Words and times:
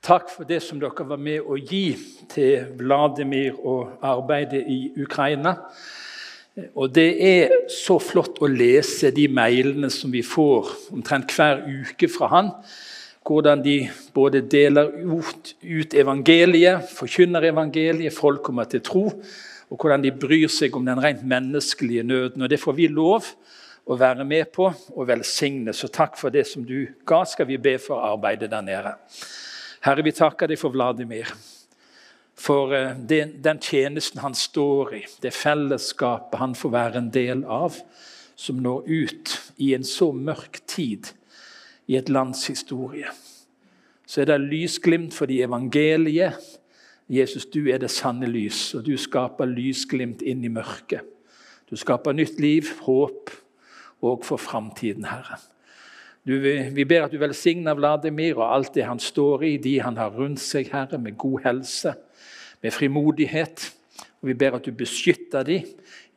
Takk 0.00 0.30
for 0.32 0.48
det 0.48 0.62
som 0.64 0.78
dere 0.80 1.04
var 1.04 1.18
med 1.20 1.44
å 1.44 1.58
gi 1.60 1.92
til 2.32 2.70
Vladimir 2.78 3.58
og 3.68 3.98
arbeidet 4.00 4.62
i 4.64 4.78
Ukraina. 4.96 5.52
Og 6.72 6.88
Det 6.94 7.10
er 7.20 7.52
så 7.68 7.98
flott 8.00 8.40
å 8.40 8.48
lese 8.48 9.10
de 9.12 9.26
mailene 9.28 9.90
som 9.92 10.08
vi 10.10 10.22
får 10.24 10.70
omtrent 10.96 11.34
hver 11.36 11.60
uke 11.68 12.08
fra 12.08 12.30
han. 12.32 12.48
Hvordan 13.28 13.60
de 13.60 13.90
både 14.16 14.40
deler 14.40 14.88
ut, 15.04 15.52
ut 15.60 15.92
evangeliet, 15.92 16.88
forkynner 16.96 17.50
evangeliet, 17.50 18.16
folk 18.16 18.40
kommer 18.42 18.64
til 18.64 18.80
tro. 18.80 19.04
Og 19.68 19.76
hvordan 19.76 20.00
de 20.00 20.14
bryr 20.16 20.48
seg 20.48 20.80
om 20.80 20.88
den 20.88 21.04
rent 21.04 21.20
menneskelige 21.28 22.06
nøden. 22.08 22.40
Og 22.40 22.48
Det 22.48 22.60
får 22.60 22.72
vi 22.72 22.88
lov 22.88 23.28
å 23.84 24.00
være 24.00 24.24
med 24.24 24.48
på 24.48 24.72
og 24.96 25.06
velsigne. 25.12 25.76
Så 25.76 25.92
takk 25.92 26.16
for 26.16 26.32
det 26.32 26.46
som 26.48 26.64
du 26.64 26.88
ga, 27.04 27.20
skal 27.28 27.52
vi 27.52 27.60
be 27.60 27.76
for 27.76 28.00
arbeidet 28.00 28.48
der 28.50 28.64
nede. 28.64 28.96
Herre, 29.80 30.04
vi 30.04 30.12
takker 30.12 30.50
deg 30.50 30.60
for 30.60 30.74
Vladimir. 30.74 31.30
For 32.40 32.74
eh, 32.76 32.92
den, 32.96 33.38
den 33.40 33.60
tjenesten 33.64 34.20
han 34.20 34.36
står 34.36 34.94
i, 34.98 35.02
det 35.24 35.32
fellesskapet 35.32 36.40
han 36.40 36.56
får 36.56 36.74
være 36.74 37.00
en 37.00 37.10
del 37.14 37.44
av, 37.48 37.78
som 38.36 38.60
når 38.60 38.88
ut 38.88 39.34
i 39.60 39.72
en 39.76 39.84
så 39.84 40.10
mørk 40.12 40.60
tid 40.68 41.12
i 41.88 41.96
et 41.96 42.12
lands 42.12 42.46
historie. 42.48 43.08
Så 44.04 44.22
er 44.22 44.30
det 44.30 44.40
lysglimt 44.42 45.16
fordi 45.16 45.40
evangeliet 45.44 46.38
Jesus, 47.10 47.46
du 47.50 47.64
er 47.66 47.80
det 47.82 47.90
sanne 47.90 48.28
lys, 48.30 48.68
og 48.78 48.84
du 48.86 48.92
skaper 49.00 49.48
lysglimt 49.50 50.20
inn 50.22 50.44
i 50.46 50.52
mørket. 50.52 51.02
Du 51.66 51.74
skaper 51.78 52.14
nytt 52.14 52.38
liv, 52.42 52.68
håp 52.84 53.32
og 54.06 54.22
for 54.26 54.38
framtiden, 54.38 55.08
Herre. 55.10 55.40
Du, 56.26 56.36
vi 56.74 56.84
ber 56.84 57.06
at 57.06 57.12
du 57.14 57.18
velsigner 57.20 57.76
Vladimir 57.78 58.38
og 58.38 58.50
alt 58.54 58.74
det 58.76 58.84
han 58.84 59.00
står 59.00 59.44
i, 59.48 59.56
de 59.56 59.78
han 59.80 59.96
har 59.96 60.12
rundt 60.12 60.42
seg, 60.42 60.68
Herre, 60.72 60.98
med 61.00 61.16
god 61.18 61.46
helse, 61.46 61.94
med 62.60 62.74
frimodighet. 62.76 63.70
Og 64.20 64.28
Vi 64.28 64.34
ber 64.34 64.58
at 64.58 64.66
du 64.68 64.72
beskytter 64.76 65.42
dem 65.42 65.68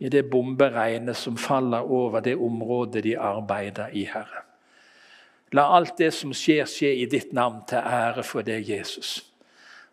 i 0.04 0.10
det 0.12 0.26
bomberegnet 0.30 1.16
som 1.16 1.38
faller 1.38 1.88
over 1.88 2.20
det 2.20 2.36
området 2.36 3.04
de 3.04 3.16
arbeider 3.18 3.94
i, 3.94 4.04
Herre. 4.04 4.44
La 5.54 5.70
alt 5.78 5.98
det 5.98 6.10
som 6.14 6.34
skjer, 6.34 6.66
skje 6.66 6.90
i 6.98 7.06
ditt 7.06 7.32
navn, 7.34 7.62
til 7.70 7.78
ære 7.78 8.24
for 8.26 8.44
deg, 8.44 8.66
Jesus. 8.70 9.22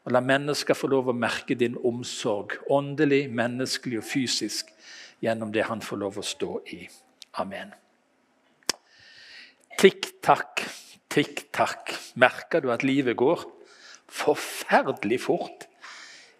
Og 0.09 0.15
La 0.17 0.23
mennesker 0.25 0.75
få 0.75 0.89
lov 0.89 1.13
å 1.13 1.15
merke 1.15 1.55
din 1.55 1.77
omsorg, 1.85 2.57
åndelig, 2.73 3.27
menneskelig 3.29 4.01
og 4.01 4.09
fysisk, 4.09 4.73
gjennom 5.21 5.53
det 5.53 5.69
han 5.69 5.85
får 5.85 6.03
lov 6.03 6.19
å 6.19 6.25
stå 6.25 6.57
i. 6.73 6.81
Amen. 7.39 7.77
Tikk-takk, 9.81 10.61
tikk-takk. 11.09 11.95
Merker 12.21 12.61
du 12.61 12.67
at 12.69 12.83
livet 12.85 13.17
går? 13.17 13.47
Forferdelig 14.13 15.23
fort. 15.25 15.65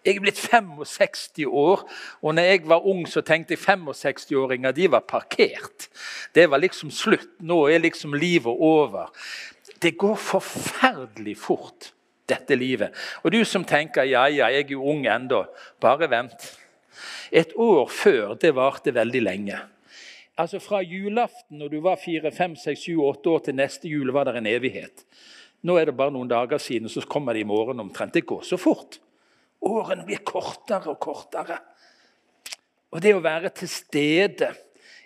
Jeg 0.05 0.19
er 0.19 0.21
blitt 0.21 0.37
65 0.37 1.47
år, 1.49 1.81
og 2.21 2.35
når 2.37 2.45
jeg 2.51 2.61
var 2.69 2.85
ung, 2.85 3.01
så 3.09 3.23
tenkte 3.25 3.55
jeg 3.57 3.63
65-åringer 3.63 4.77
de 4.77 4.91
var 4.93 5.07
parkert. 5.09 5.87
Det 6.37 6.45
var 6.53 6.61
liksom 6.61 6.93
slutt. 6.93 7.33
Nå 7.41 7.63
er 7.65 7.81
liksom 7.81 8.13
livet 8.13 8.53
over. 8.53 9.09
Det 9.81 9.95
går 9.97 10.21
forferdelig 10.21 11.37
fort, 11.41 11.95
dette 12.29 12.53
livet. 12.53 12.93
Og 13.25 13.33
du 13.33 13.41
som 13.41 13.65
tenker 13.65 14.05
ja, 14.05 14.27
ja, 14.29 14.53
jeg 14.53 14.69
er 14.69 14.77
jo 14.77 14.85
ung 14.85 15.07
ennå, 15.09 15.47
bare 15.81 16.13
vent. 16.13 16.51
Et 17.33 17.57
år 17.57 17.89
før 17.89 18.35
det 18.37 18.53
varte 18.53 18.93
veldig 18.93 19.25
lenge. 19.31 19.65
Altså 20.39 20.59
Fra 20.63 20.81
julaften 20.81 21.59
når 21.59 21.69
du 21.73 21.79
var 21.83 21.99
4, 21.99 22.31
5, 22.31 22.55
6, 22.55 22.79
7, 22.79 23.01
8 23.03 23.29
år 23.29 23.45
til 23.45 23.57
neste 23.57 23.91
jul 23.91 24.13
var 24.15 24.29
det 24.29 24.37
en 24.39 24.49
evighet. 24.49 25.05
Nå 25.67 25.75
er 25.77 25.89
det 25.89 25.97
bare 25.97 26.13
noen 26.13 26.29
dager 26.29 26.61
siden, 26.61 26.89
så 26.89 27.03
kommer 27.05 27.35
det 27.35 27.43
i 27.43 27.49
morgen 27.49 27.79
omtrent. 27.83 28.13
Det 28.13 28.25
går 28.25 28.41
så 28.47 28.57
fort. 28.57 28.97
Årene 29.61 30.05
blir 30.07 30.23
kortere 30.25 30.89
og 30.89 30.99
kortere. 31.01 31.59
Og 32.91 33.01
det 33.03 33.13
å 33.13 33.21
være 33.23 33.51
til 33.55 33.69
stede 33.69 34.49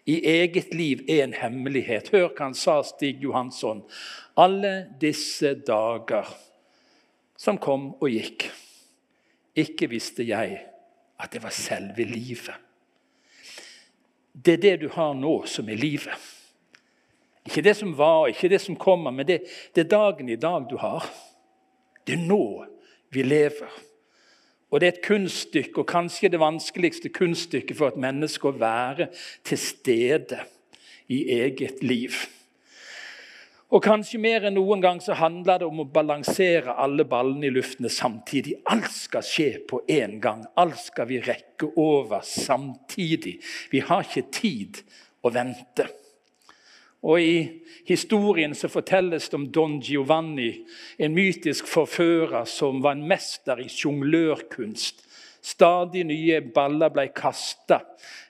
i 0.07 0.19
eget 0.29 0.73
liv 0.73 1.03
er 1.09 1.25
en 1.25 1.35
hemmelighet. 1.35 2.11
Hør 2.13 2.29
hva 2.29 2.47
han 2.47 2.57
sa, 2.57 2.79
Stig 2.85 3.23
Johansson. 3.25 3.83
Alle 4.39 4.87
disse 5.01 5.55
dager 5.67 6.29
som 7.37 7.59
kom 7.61 7.91
og 7.99 8.07
gikk, 8.09 8.47
ikke 9.55 9.89
visste 9.91 10.23
jeg 10.27 10.61
at 11.19 11.33
det 11.33 11.43
var 11.43 11.53
selve 11.55 12.07
livet. 12.07 12.64
Det 14.35 14.53
er 14.53 14.61
det 14.61 14.75
du 14.81 14.89
har 14.91 15.13
nå, 15.15 15.45
som 15.47 15.69
er 15.69 15.79
livet. 15.79 16.31
Ikke 17.45 17.63
det 17.63 17.75
som 17.77 17.93
var, 17.95 18.27
ikke 18.27 18.49
det 18.49 18.61
som 18.61 18.75
kommer, 18.75 19.13
men 19.13 19.27
det, 19.27 19.43
det 19.75 19.85
er 19.85 19.91
dagen 19.91 20.29
i 20.29 20.39
dag 20.39 20.65
du 20.69 20.75
har. 20.81 21.05
Det 22.05 22.17
er 22.17 22.25
nå 22.27 22.65
vi 23.13 23.23
lever. 23.23 23.71
Og 24.73 24.81
Det 24.81 24.87
er 24.87 24.91
et 24.91 25.05
kunststykke, 25.05 25.79
og 25.79 25.87
kanskje 25.87 26.29
det 26.33 26.39
vanskeligste 26.41 27.09
kunststykket 27.09 27.77
for 27.77 27.93
et 27.93 28.01
menneske 28.01 28.49
å 28.49 28.57
være 28.59 29.07
til 29.45 29.61
stede 29.61 30.41
i 31.07 31.21
eget 31.37 31.83
liv. 31.85 32.17
Og 33.75 33.81
kanskje 33.83 34.21
mer 34.23 34.45
enn 34.47 34.55
noen 34.55 34.79
gang 34.79 35.01
så 35.03 35.17
handler 35.19 35.59
det 35.59 35.67
om 35.67 35.81
å 35.83 35.87
balansere 35.91 36.77
alle 36.79 37.03
ballene 37.11 37.49
i 37.49 37.51
luftene 37.51 37.89
samtidig. 37.91 38.53
Alt 38.71 38.93
skal 38.95 39.25
skje 39.27 39.49
på 39.67 39.81
én 39.91 40.15
gang. 40.23 40.45
Alt 40.55 40.79
skal 40.79 41.09
vi 41.09 41.19
rekke 41.19 41.73
over 41.75 42.23
samtidig. 42.23 43.33
Vi 43.73 43.81
har 43.83 44.05
ikke 44.05 44.29
tid 44.31 44.79
å 45.27 45.33
vente. 45.35 45.89
Og 47.03 47.19
I 47.19 47.35
historien 47.85 48.55
så 48.55 48.71
fortelles 48.71 49.27
det 49.27 49.37
om 49.37 49.49
Don 49.51 49.75
Giovanni, 49.83 50.53
en 50.95 51.13
mytisk 51.13 51.67
forfører 51.67 52.47
som 52.47 52.79
var 52.81 52.95
en 52.95 53.03
mester 53.11 53.59
i 53.59 53.67
sjonglørkunst. 53.69 55.03
Stadig 55.45 56.07
nye 56.09 56.39
baller 56.55 56.89
ble 56.89 57.05
kasta 57.13 57.83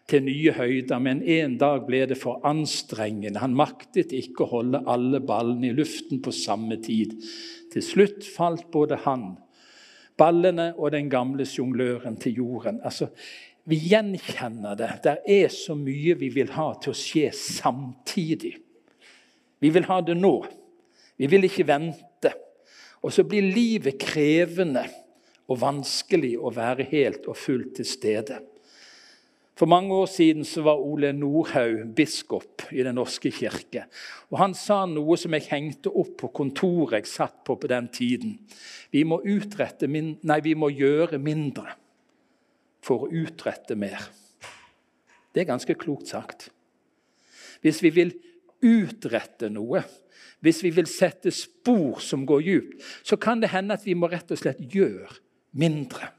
til 0.09 0.25
nye 0.25 0.51
høyder, 0.57 0.99
men 0.99 1.21
en 1.23 1.55
dag 1.61 1.85
ble 1.87 2.01
det 2.09 2.17
for 2.19 2.43
anstrengende. 2.45 3.39
Han 3.39 3.55
maktet 3.55 4.11
ikke 4.15 4.43
å 4.43 4.51
holde 4.57 4.83
alle 4.91 5.21
ballene 5.23 5.69
i 5.69 5.77
luften 5.77 6.19
på 6.23 6.33
samme 6.35 6.77
tid. 6.83 7.15
Til 7.71 7.85
slutt 7.85 8.27
falt 8.27 8.67
både 8.73 8.99
han, 9.05 9.29
ballene 10.19 10.73
og 10.75 10.91
den 10.95 11.07
gamle 11.11 11.47
sjongløren 11.47 12.19
til 12.19 12.41
jorden. 12.41 12.81
Altså, 12.83 13.07
vi 13.65 13.79
gjenkjenner 13.89 14.75
det. 14.77 14.91
Det 15.07 15.15
er 15.37 15.47
så 15.53 15.73
mye 15.79 16.17
vi 16.19 16.29
vil 16.35 16.51
ha 16.57 16.67
til 16.81 16.91
å 16.91 16.99
skje 16.99 17.31
samtidig. 17.33 18.53
Vi 19.63 19.71
vil 19.71 19.87
ha 19.87 20.01
det 20.05 20.17
nå. 20.19 20.35
Vi 21.15 21.31
vil 21.31 21.47
ikke 21.47 21.65
vente. 21.71 22.35
Og 23.01 23.13
så 23.15 23.23
blir 23.23 23.47
livet 23.55 23.97
krevende 24.01 24.83
og 25.45 25.61
vanskelig 25.61 26.35
å 26.39 26.51
være 26.53 26.87
helt 26.89 27.27
og 27.29 27.37
fullt 27.37 27.75
til 27.79 27.87
stede. 27.87 28.39
For 29.55 29.71
mange 29.71 29.93
år 29.95 30.09
siden 30.11 30.43
var 30.65 30.81
Ole 30.83 31.13
Nordhaug 31.15 31.93
biskop 31.95 32.65
i 32.75 32.83
Den 32.83 32.97
norske 32.99 33.31
kirke. 33.31 33.85
Og 34.29 34.37
Han 34.37 34.53
sa 34.53 34.83
noe 34.85 35.15
som 35.17 35.31
jeg 35.33 35.47
hengte 35.47 35.93
opp 35.95 36.17
på 36.19 36.31
kontoret 36.35 37.05
jeg 37.05 37.07
satt 37.13 37.43
på 37.47 37.55
på 37.55 37.67
den 37.71 37.87
tiden. 37.87 38.39
Vi 38.91 39.03
må, 39.03 39.21
nei, 39.23 40.39
vi 40.43 40.55
må 40.55 40.69
gjøre 40.69 41.17
mindre 41.19 41.77
for 42.83 43.05
å 43.05 43.11
utrette 43.11 43.75
mer. 43.75 44.09
Det 45.31 45.41
er 45.41 45.51
ganske 45.53 45.75
klokt 45.75 46.11
sagt. 46.11 46.49
Hvis 47.63 47.81
vi 47.81 47.89
vil 47.95 48.11
utrette 48.61 49.49
noe, 49.49 49.85
hvis 50.43 50.61
vi 50.63 50.69
vil 50.75 50.87
sette 50.87 51.31
spor 51.31 52.01
som 52.03 52.25
går 52.27 52.41
djupt, 52.41 52.83
så 53.07 53.15
kan 53.15 53.39
det 53.39 53.53
hende 53.55 53.73
at 53.73 53.87
vi 53.87 53.95
må 53.95 54.11
rett 54.11 54.31
og 54.31 54.39
slett 54.39 54.59
gjøre 54.59 55.24
mindre. 55.55 56.11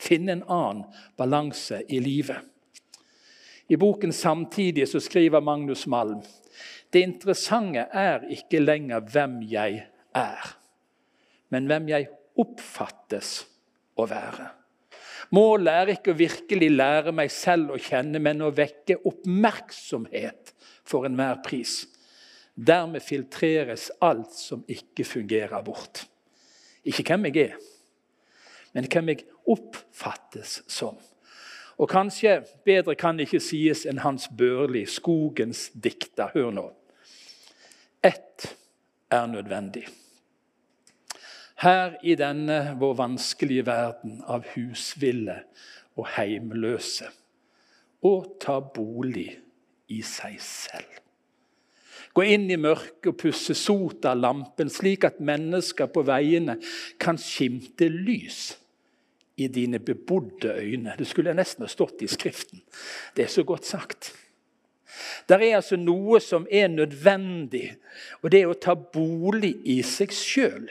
Finne 0.00 0.38
en 0.38 0.46
annen 0.48 0.84
balanse 1.18 1.82
i 1.88 2.00
livet. 2.00 2.38
I 3.68 3.76
boken 3.76 4.12
'Samtidig' 4.12 4.86
så 4.86 5.00
skriver 5.00 5.40
Magnus 5.40 5.86
Malm 5.86 6.22
det 6.90 7.02
interessante 7.06 7.84
er 7.94 8.24
ikke 8.34 8.62
lenger 8.62 9.04
hvem 9.12 9.36
jeg 9.46 9.84
er, 10.16 10.48
men 11.54 11.68
hvem 11.70 11.86
jeg 11.92 12.08
oppfattes 12.40 13.44
å 13.94 14.06
være. 14.10 14.48
Målet 15.30 15.70
er 15.70 15.92
ikke 15.92 16.10
å 16.10 16.18
virkelig 16.18 16.70
lære 16.72 17.14
meg 17.14 17.30
selv 17.30 17.76
å 17.76 17.78
kjenne, 17.78 18.18
men 18.18 18.42
å 18.42 18.50
vekke 18.50 18.98
oppmerksomhet 19.06 20.50
for 20.82 21.06
enhver 21.06 21.38
pris. 21.46 21.84
Dermed 22.58 23.04
filtreres 23.06 23.92
alt 24.02 24.34
som 24.34 24.64
ikke 24.66 25.06
fungerer, 25.06 25.62
bort. 25.62 26.02
Ikke 26.82 27.06
hvem 27.06 27.28
jeg 27.30 27.52
er, 27.52 27.54
men 28.72 28.86
hvem 28.90 29.12
jeg 29.12 29.24
oppfattes 29.50 30.60
som. 30.70 30.98
Og 31.80 31.88
kanskje 31.88 32.42
bedre 32.64 32.94
kan 32.98 33.20
ikke 33.22 33.40
sies 33.40 33.86
enn 33.88 34.02
Hans 34.04 34.28
Børli, 34.36 34.84
skogens 34.84 35.70
dikter. 35.72 36.28
Hør 36.34 36.50
nå. 36.52 36.66
Ett 38.04 38.50
er 39.10 39.26
nødvendig. 39.26 39.86
Her 41.60 41.96
i 42.04 42.14
denne 42.16 42.76
vår 42.80 42.94
vanskelige 43.00 43.66
verden 43.66 44.20
av 44.28 44.46
husville 44.54 45.42
og 45.96 46.06
heimløse, 46.16 47.08
å 48.00 48.14
ta 48.40 48.56
bolig 48.64 49.28
i 49.92 50.00
seg 50.04 50.38
selv. 50.40 51.00
Gå 52.16 52.24
inn 52.32 52.48
i 52.50 52.56
mørket 52.60 53.12
og 53.12 53.18
pusse 53.20 53.54
sot 53.54 54.08
av 54.08 54.18
lampen, 54.20 54.72
slik 54.72 55.04
at 55.06 55.20
mennesker 55.20 55.90
på 55.92 56.02
veiene 56.08 56.56
kan 57.00 57.20
skimte 57.20 57.90
lys 57.92 58.56
i 59.40 59.48
dine 59.48 59.78
bebodde 59.78 60.52
øyne. 60.60 60.94
Det 60.98 61.06
skulle 61.08 61.34
nesten 61.34 61.64
ha 61.64 61.70
stått 61.70 62.02
i 62.04 62.08
Skriften. 62.10 62.62
Det 63.16 63.24
er 63.24 63.32
så 63.32 63.44
godt 63.46 63.66
sagt. 63.66 64.12
Det 65.28 65.38
er 65.38 65.56
altså 65.56 65.78
noe 65.78 66.20
som 66.20 66.46
er 66.50 66.68
nødvendig, 66.68 67.76
og 68.22 68.32
det 68.32 68.42
er 68.42 68.50
å 68.50 68.58
ta 68.58 68.74
bolig 68.74 69.54
i 69.70 69.80
seg 69.86 70.12
sjøl. 70.14 70.70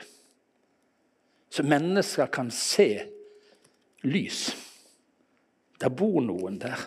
Så 1.49 1.65
mennesker 1.65 2.29
kan 2.29 2.51
se 2.53 2.89
lys. 4.05 4.49
Der 5.79 5.89
bor 5.89 6.19
noen 6.21 6.59
der. 6.61 6.83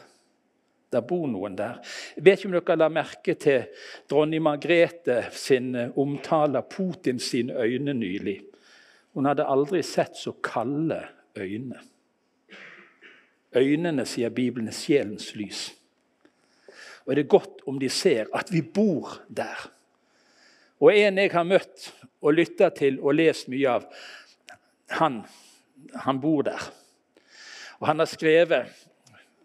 Der 0.93 1.01
bor 1.09 1.25
noen 1.27 1.57
der. 1.57 1.81
Jeg 2.17 2.25
vet 2.27 2.39
ikke 2.39 2.51
om 2.51 2.57
dere 2.59 2.77
la 2.79 2.89
merke 2.93 3.35
til 3.41 3.65
dronning 4.11 4.45
Margrethe 4.45 5.23
sin 5.33 5.73
eh, 5.75 5.95
omtale 5.97 6.61
av 6.61 6.69
Putin 6.71 7.19
sine 7.23 7.57
øyne 7.57 7.95
nylig. 7.97 8.43
Hun 9.17 9.29
hadde 9.29 9.49
aldri 9.49 9.81
sett 9.85 10.17
så 10.21 10.35
kalde 10.45 11.01
øyne. 11.37 11.81
Øynene, 13.57 14.07
sier 14.07 14.29
Bibelen, 14.29 14.69
er 14.69 14.73
sjelens 14.77 15.35
lys. 15.37 15.75
Og 17.05 17.17
det 17.17 17.25
er 17.25 17.29
godt 17.29 17.63
om 17.67 17.81
de 17.81 17.89
ser 17.89 18.31
at 18.35 18.53
vi 18.53 18.63
bor 18.63 19.21
der. 19.29 19.71
Og 20.81 20.95
en 20.97 21.19
jeg 21.19 21.31
har 21.33 21.47
møtt 21.47 21.91
og 22.23 22.35
lytta 22.35 22.71
til 22.75 23.01
og 23.01 23.15
lest 23.15 23.51
mye 23.51 23.69
av, 23.71 23.85
han, 24.99 25.21
han 25.95 26.21
bor 26.21 26.43
der. 26.47 26.65
Og 27.81 27.87
han 27.87 27.99
har 27.99 28.11
skrevet 28.11 28.71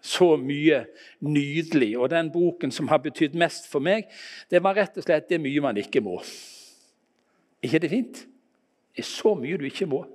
så 0.01 0.35
mye 0.39 0.83
nydelig. 1.19 1.97
Og 1.99 2.09
den 2.09 2.31
boken 2.31 2.71
som 2.71 2.87
har 2.87 3.01
betydd 3.03 3.35
mest 3.37 3.69
for 3.69 3.83
meg, 3.83 4.07
det 4.49 4.61
var 4.63 4.77
rett 4.77 4.97
og 4.97 5.05
slett 5.05 5.27
det 5.29 5.39
er 5.39 5.43
mye 5.43 5.63
man 5.63 5.77
ikke 5.81 6.01
må. 6.05 6.19
ikke 7.61 7.79
det 7.79 7.89
fint? 7.89 8.21
Det 8.93 9.03
er 9.03 9.09
så 9.09 9.35
mye 9.37 9.57
du 9.57 9.65
ikke 9.67 9.89
må. 9.89 10.05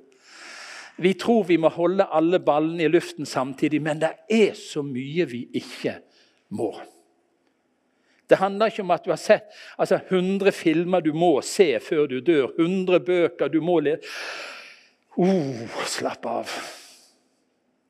Vi 0.97 1.15
tror 1.15 1.45
vi 1.49 1.57
må 1.59 1.71
holde 1.73 2.05
alle 2.05 2.41
ballene 2.41 2.85
i 2.85 2.91
luften 2.91 3.27
samtidig, 3.27 3.81
men 3.83 4.01
det 4.03 4.13
er 4.31 4.53
så 4.59 4.83
mye 4.85 5.27
vi 5.29 5.47
ikke 5.59 5.97
må. 6.53 6.73
Det 8.29 8.39
handler 8.41 8.71
ikke 8.71 8.85
om 8.85 8.93
at 8.95 9.05
du 9.05 9.11
har 9.11 9.21
sett 9.21 9.51
altså 9.77 9.99
100 10.09 10.53
filmer 10.57 11.03
du 11.05 11.13
må 11.13 11.35
se 11.45 11.75
før 11.85 12.07
du 12.09 12.21
dør. 12.25 12.53
100 12.57 13.01
bøker 13.05 13.51
du 13.53 13.61
må 13.61 13.81
lese. 13.85 14.09
oh, 15.17 15.67
slapp 15.85 16.27
av. 16.27 16.53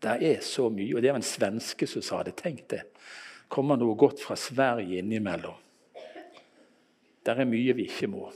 Det 0.03 0.17
er 0.33 0.41
så 0.43 0.67
mye. 0.71 0.97
Og 0.97 1.03
det 1.03 1.13
var 1.13 1.21
en 1.21 1.27
svenske 1.27 1.87
som 1.87 2.03
sa 2.03 2.23
det. 2.27 2.35
Tenk 2.41 2.65
det. 2.71 2.83
Kommer 3.49 3.79
noe 3.79 3.95
godt 3.95 4.23
fra 4.25 4.35
Sverige 4.35 4.99
innimellom. 4.99 5.59
Det 7.23 7.37
er 7.37 7.47
mye 7.47 7.77
vi 7.79 7.87
ikke 7.87 8.11
må. 8.11 8.27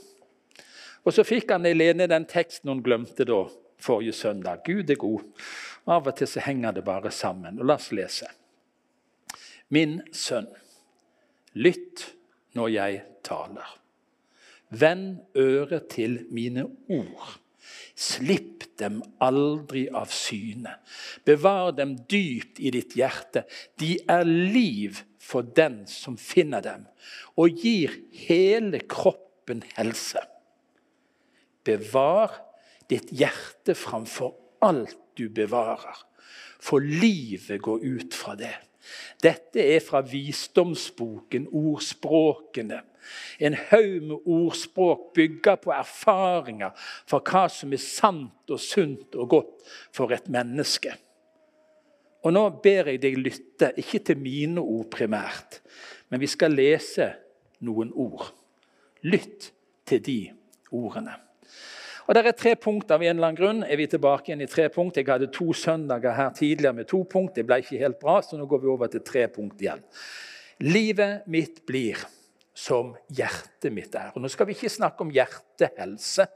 Og 1.03 1.13
Så 1.13 1.23
fikk 1.27 1.51
han 1.51 1.67
Helene 1.67 2.07
den 2.07 2.27
teksten 2.27 2.71
hun 2.71 2.83
glemte 2.83 3.27
da 3.27 3.45
forrige 3.79 4.13
søndag. 4.13 4.63
Gud 4.65 4.89
er 4.89 4.99
god. 4.99 5.23
Av 5.87 6.07
og 6.07 6.15
til 6.17 6.29
så 6.29 6.43
henger 6.43 6.75
det 6.75 6.85
bare 6.87 7.11
sammen. 7.11 7.59
Og 7.59 7.69
La 7.69 7.77
oss 7.79 7.91
lese. 7.95 8.29
Min 9.73 9.99
sønn, 10.15 10.47
lytt 11.59 12.05
når 12.55 12.71
jeg 12.73 13.01
taler. 13.27 13.75
Vend 14.69 15.19
øret 15.35 15.89
til 15.91 16.21
mine 16.31 16.65
ord. 16.89 17.37
Slipp 17.97 18.65
dem 18.79 19.01
aldri 19.23 19.87
av 19.89 20.11
syne. 20.13 20.77
Bevar 21.25 21.71
dem 21.75 21.95
dypt 22.09 22.59
i 22.59 22.71
ditt 22.75 22.95
hjerte. 22.99 23.45
De 23.79 23.95
er 24.07 24.27
liv 24.27 25.01
for 25.27 25.43
den 25.43 25.81
som 25.91 26.15
finner 26.19 26.63
dem, 26.63 26.85
og 27.35 27.57
gir 27.59 27.95
hele 28.27 28.79
kroppen 28.87 29.63
helse. 29.75 30.21
Bevar 31.67 32.37
ditt 32.89 33.11
hjerte 33.11 33.75
framfor 33.75 34.35
alt 34.63 34.97
du 35.17 35.27
bevarer, 35.29 36.05
for 36.59 36.79
livet 36.79 37.61
går 37.61 37.83
ut 37.83 38.15
fra 38.15 38.35
det. 38.39 38.55
Dette 39.23 39.59
er 39.59 39.81
fra 39.83 40.01
visdomsboken, 40.05 41.49
ordspråkene. 41.51 42.81
En 43.39 43.55
haug 43.69 43.97
med 44.03 44.27
ordspråk 44.27 45.11
bygger 45.15 45.59
på 45.63 45.73
erfaringer 45.75 46.87
for 47.07 47.23
hva 47.23 47.45
som 47.51 47.73
er 47.75 47.83
sant 47.83 48.51
og 48.51 48.61
sunt 48.61 49.15
og 49.15 49.29
godt 49.35 49.67
for 49.95 50.11
et 50.15 50.27
menneske. 50.31 50.95
Og 52.25 52.33
Nå 52.35 52.43
ber 52.63 52.91
jeg 52.91 53.03
deg 53.03 53.19
lytte, 53.21 53.71
ikke 53.79 54.01
til 54.09 54.19
mine 54.19 54.63
ord 54.63 54.89
primært, 54.91 55.61
men 56.09 56.19
vi 56.19 56.27
skal 56.27 56.55
lese 56.55 57.13
noen 57.63 57.93
ord. 57.95 58.33
Lytt 59.07 59.51
til 59.87 60.03
de 60.03 60.19
ordene. 60.75 61.26
Og 62.07 62.15
Det 62.15 62.21
er 62.23 62.35
tre 62.39 62.55
punkter 62.55 62.95
av 62.95 63.01
en 63.03 63.17
eller 63.17 63.27
annen 63.27 63.37
grunn. 63.37 63.63
Er 63.67 63.75
vi 63.75 63.85
tilbake 63.91 64.31
igjen 64.31 64.45
i 64.45 64.47
tre 64.47 64.69
punkt? 64.71 64.95
Jeg 64.95 65.09
hadde 65.09 65.27
to 65.27 65.51
søndager 65.51 66.13
her 66.15 66.29
tidligere 66.31 66.77
med 66.77 66.87
to 66.87 67.01
punkt. 67.03 67.35
Det 67.35 67.43
ble 67.43 67.57
ikke 67.59 67.81
helt 67.81 67.99
bra, 67.99 68.21
så 68.23 68.39
nå 68.39 68.45
går 68.47 68.61
vi 68.63 68.69
over 68.71 68.87
til 68.87 69.03
tre 69.03 69.25
punkt 69.27 69.59
igjen. 69.59 69.83
Livet 70.63 71.27
mitt 71.27 71.65
blir 71.67 71.99
som 72.55 72.93
hjertet 73.11 73.75
mitt 73.75 73.93
er. 73.99 74.15
Og 74.15 74.23
Nå 74.23 74.31
skal 74.31 74.47
vi 74.47 74.55
ikke 74.55 74.71
snakke 74.71 75.03
om 75.03 75.11
hjertehelse, 75.11 76.29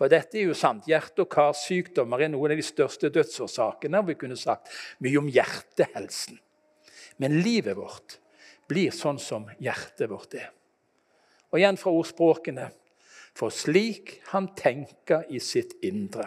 for 0.00 0.08
dette 0.08 0.40
er 0.40 0.48
jo 0.48 0.56
sant. 0.56 0.88
Hjerte- 0.88 1.26
og 1.26 1.30
karsykdommer 1.30 2.24
er 2.24 2.32
noen 2.32 2.56
av 2.56 2.56
de 2.56 2.64
største 2.64 3.12
dødsårsakene. 3.12 4.00
og 4.00 4.08
Vi 4.08 4.16
kunne 4.24 4.36
sagt 4.36 4.72
mye 5.04 5.20
om 5.20 5.28
hjertehelsen. 5.28 6.40
Men 7.18 7.42
livet 7.44 7.76
vårt 7.76 8.16
blir 8.66 8.96
sånn 8.96 9.20
som 9.20 9.44
hjertet 9.60 10.08
vårt 10.08 10.40
er. 10.40 10.50
Og 11.52 11.60
igjen 11.60 11.76
fra 11.76 11.92
ordspråkene 11.92 12.70
For 13.38 13.54
slik 13.54 14.16
han 14.32 14.50
tenker 14.58 15.28
i 15.30 15.38
sitt 15.38 15.76
indre, 15.86 16.26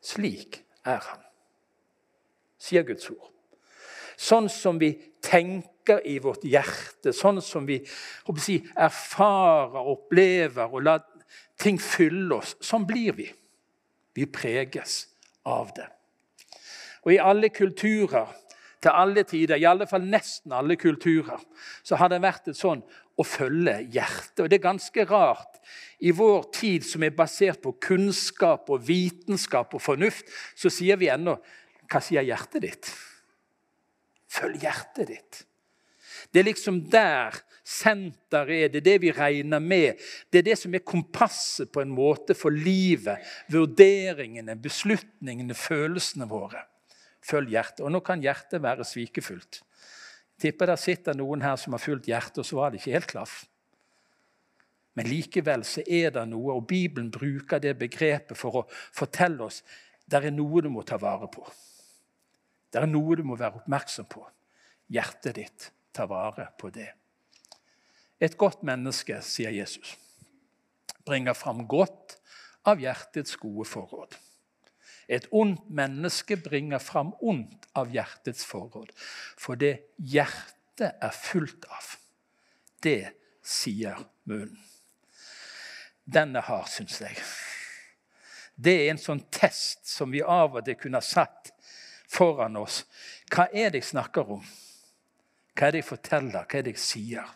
slik 0.00 0.62
er 0.88 1.02
han, 1.04 1.20
sier 2.56 2.86
Guds 2.88 3.10
ord. 3.12 3.28
Sånn 4.16 4.48
som 4.52 4.78
vi 4.80 4.94
tenker 5.24 6.00
i 6.08 6.16
vårt 6.22 6.46
hjerte, 6.48 7.12
sånn 7.12 7.42
som 7.44 7.66
vi 7.68 7.80
si, 8.40 8.56
erfarer, 8.72 9.82
opplever 9.92 10.72
og 10.72 10.86
lar 10.86 11.04
ting 11.60 11.80
fylle 11.80 12.38
oss. 12.38 12.54
Sånn 12.64 12.86
blir 12.88 13.16
vi. 13.18 13.28
Vi 14.14 14.26
preges 14.30 15.06
av 15.48 15.72
det. 15.76 15.88
Og 17.02 17.14
i 17.14 17.20
alle 17.20 17.50
kulturer, 17.52 18.30
til 18.82 18.90
alle 18.98 19.22
tider, 19.28 19.60
i 19.60 19.68
alle 19.68 19.86
fall 19.86 20.04
nesten 20.10 20.54
alle 20.56 20.76
kulturer, 20.80 21.40
så 21.86 21.98
har 22.00 22.10
det 22.10 22.22
vært 22.24 22.50
et 22.50 22.58
sånn 22.58 22.82
å 23.18 23.26
følge 23.26 23.76
hjertet. 23.94 24.42
Og 24.42 24.50
det 24.50 24.58
er 24.58 24.64
ganske 24.66 25.06
rart 25.08 25.60
i 26.02 26.10
vår 26.16 26.48
tid 26.56 26.86
som 26.86 27.04
er 27.06 27.14
basert 27.14 27.62
på 27.62 27.76
kunnskap 27.82 28.70
og 28.72 28.82
vitenskap 28.88 29.76
og 29.76 29.84
fornuft, 29.84 30.26
så 30.58 30.72
sier 30.72 31.00
vi 31.00 31.12
ennå 31.12 31.38
Hva 31.92 32.00
sier 32.00 32.24
hjertet 32.24 32.62
ditt? 32.64 32.90
Følg 34.32 34.62
hjertet 34.64 35.10
ditt. 35.10 35.42
Det 36.32 36.40
er 36.40 36.46
liksom 36.48 36.78
der 36.88 37.36
senteret 37.62 38.54
er. 38.56 38.70
Det 38.72 38.80
er 38.80 38.86
det 38.86 38.98
vi 39.02 39.12
regner 39.14 39.60
med. 39.60 40.00
Det 40.32 40.40
er 40.40 40.48
det 40.50 40.58
som 40.58 40.74
er 40.74 40.84
kompasset 40.86 41.70
på 41.72 41.82
en 41.82 41.92
måte 41.92 42.34
for 42.38 42.54
livet. 42.54 43.22
Vurderingene, 43.52 44.56
beslutningene, 44.56 45.54
følelsene 45.58 46.28
våre. 46.30 46.64
Følg 47.22 47.54
hjertet. 47.54 47.84
Og 47.86 47.92
nå 47.94 48.02
kan 48.04 48.22
hjertet 48.22 48.62
være 48.62 48.86
svikefullt. 48.86 49.62
Tipper 50.42 50.72
der 50.72 50.80
sitter 50.80 51.14
noen 51.14 51.44
her 51.44 51.56
som 51.60 51.76
har 51.76 51.82
fulgt 51.82 52.08
hjertet, 52.10 52.42
og 52.42 52.48
så 52.48 52.58
var 52.58 52.72
det 52.72 52.80
ikke 52.80 52.96
helt 52.96 53.10
klaff. 53.12 53.36
Men 54.98 55.08
likevel 55.08 55.62
så 55.64 55.84
er 55.86 56.10
det 56.12 56.24
noe, 56.28 56.58
og 56.58 56.66
Bibelen 56.68 57.10
bruker 57.14 57.62
det 57.62 57.76
begrepet 57.80 58.36
for 58.36 58.62
å 58.62 58.66
fortelle 58.70 59.46
oss 59.46 59.62
det 60.12 60.18
er 60.18 60.34
noe 60.34 60.60
du 60.60 60.68
må 60.68 60.82
ta 60.84 60.98
vare 61.00 61.28
på. 61.32 61.44
Det 62.72 62.80
er 62.80 62.88
noe 62.90 63.16
du 63.16 63.22
må 63.24 63.36
være 63.38 63.62
oppmerksom 63.62 64.08
på. 64.10 64.24
Hjertet 64.92 65.38
ditt 65.38 65.68
tar 65.94 66.10
vare 66.10 66.50
på 66.58 66.68
det. 66.74 66.90
Et 68.22 68.34
godt 68.38 68.62
menneske, 68.66 69.18
sier 69.24 69.54
Jesus, 69.54 69.96
bringer 71.06 71.34
fram 71.34 71.64
godt 71.68 72.18
av 72.68 72.82
hjertets 72.82 73.38
gode 73.40 73.66
forråd. 73.68 74.18
Et 75.12 75.26
ondt 75.30 75.68
menneske 75.68 76.38
bringer 76.40 76.80
fram 76.80 77.12
ondt 77.20 77.68
av 77.76 77.92
hjertets 77.92 78.46
forråd. 78.48 78.92
For 79.36 79.60
det 79.60 79.74
hjertet 79.98 80.96
er 81.02 81.16
fullt 81.16 81.66
av, 81.68 81.94
det 82.82 83.12
sier 83.44 84.00
munnen. 84.24 84.56
Den 86.02 86.34
er 86.36 86.42
hard, 86.48 86.66
syns 86.66 86.98
jeg. 86.98 87.14
Det 88.58 88.74
er 88.82 88.90
en 88.92 89.00
sånn 89.00 89.22
test 89.32 89.86
som 89.88 90.10
vi 90.12 90.22
av 90.22 90.58
og 90.58 90.64
til 90.66 90.76
kunne 90.80 90.98
ha 90.98 91.06
satt 91.06 91.52
foran 92.10 92.58
oss. 92.60 92.82
Hva 93.32 93.46
er 93.52 93.70
det 93.70 93.82
jeg 93.82 93.92
snakker 93.92 94.34
om? 94.36 94.42
Hva 95.54 95.68
er 95.68 95.76
det 95.76 95.82
jeg 95.84 95.90
forteller? 95.92 96.44
Hva 96.44 96.58
er 96.58 96.66
det 96.66 96.74
jeg 96.74 96.82
sier? 96.82 97.30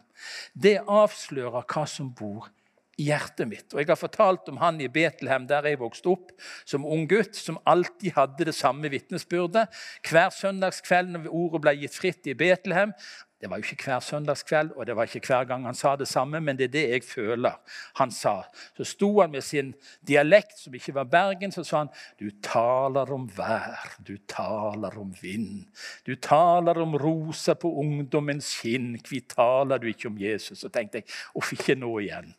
Det 0.52 0.78
avslører 0.82 1.62
hva 1.62 1.84
som 1.88 2.10
bor 2.16 2.48
i 2.96 3.08
hjertet 3.10 3.48
mitt. 3.48 3.66
Og 3.74 3.80
Jeg 3.80 3.90
har 3.90 4.00
fortalt 4.00 4.48
om 4.48 4.60
han 4.62 4.80
i 4.80 4.88
Betlehem, 4.88 5.46
der 5.48 5.68
jeg 5.68 5.80
vokste 5.80 6.14
opp 6.14 6.32
som 6.64 6.86
ung 6.88 7.04
gutt, 7.10 7.36
som 7.36 7.58
alltid 7.68 8.16
hadde 8.16 8.48
det 8.48 8.56
samme 8.56 8.88
vitnesbyrdet. 8.92 9.68
Hver 10.08 10.32
søndagskveld 10.32 11.12
når 11.12 11.28
ordet 11.28 11.62
ble 11.64 11.74
gitt 11.82 11.98
fritt 11.98 12.30
i 12.30 12.36
Betlehem, 12.38 12.94
Det 13.40 13.50
var 13.50 13.60
jo 13.60 13.66
ikke 13.68 13.84
hver 13.84 14.00
søndagskveld, 14.00 14.70
og 14.76 14.86
det 14.86 14.94
var 14.96 15.04
ikke 15.04 15.26
hver 15.28 15.44
gang 15.44 15.66
han 15.68 15.76
sa 15.76 15.92
det 15.96 16.08
samme, 16.08 16.40
men 16.40 16.56
det 16.56 16.64
er 16.64 16.72
det 16.72 16.84
jeg 16.88 17.02
føler 17.04 17.58
han 17.98 18.10
sa. 18.10 18.46
Så 18.76 18.84
sto 18.88 19.10
han 19.20 19.30
med 19.30 19.44
sin 19.44 19.74
dialekt, 20.08 20.56
som 20.58 20.74
ikke 20.74 20.94
var 20.96 21.04
Bergen, 21.04 21.52
så 21.52 21.64
sa 21.64 21.82
han 21.84 21.92
Du 22.20 22.30
taler 22.42 23.12
om 23.12 23.28
vær, 23.36 23.98
du 24.00 24.16
taler 24.28 24.98
om 24.98 25.12
vind. 25.20 25.66
Du 26.06 26.14
taler 26.16 26.80
om 26.80 26.96
rosa 26.96 27.54
på 27.54 27.74
ungdommens 27.76 28.54
kinn, 28.62 28.96
kvi 29.04 29.20
taler 29.20 29.78
du 29.78 29.86
ikke 29.92 30.08
om 30.08 30.18
Jesus? 30.18 30.58
Så 30.58 30.72
tenkte 30.72 31.02
jeg 31.02 31.10
uff, 31.34 31.52
ikke 31.52 31.76
nå 31.76 31.92
igjen. 31.98 32.32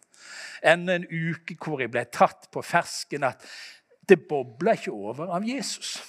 Enda 0.65 0.97
en 0.97 1.05
uke 1.05 1.59
hvor 1.61 1.81
jeg 1.81 1.93
ble 1.93 2.07
tatt 2.09 2.49
på 2.51 2.65
fersken 2.65 3.27
at 3.27 3.45
det 4.09 4.23
bobla 4.25 4.73
ikke 4.73 4.95
over 4.95 5.29
av 5.35 5.45
Jesus. 5.45 5.99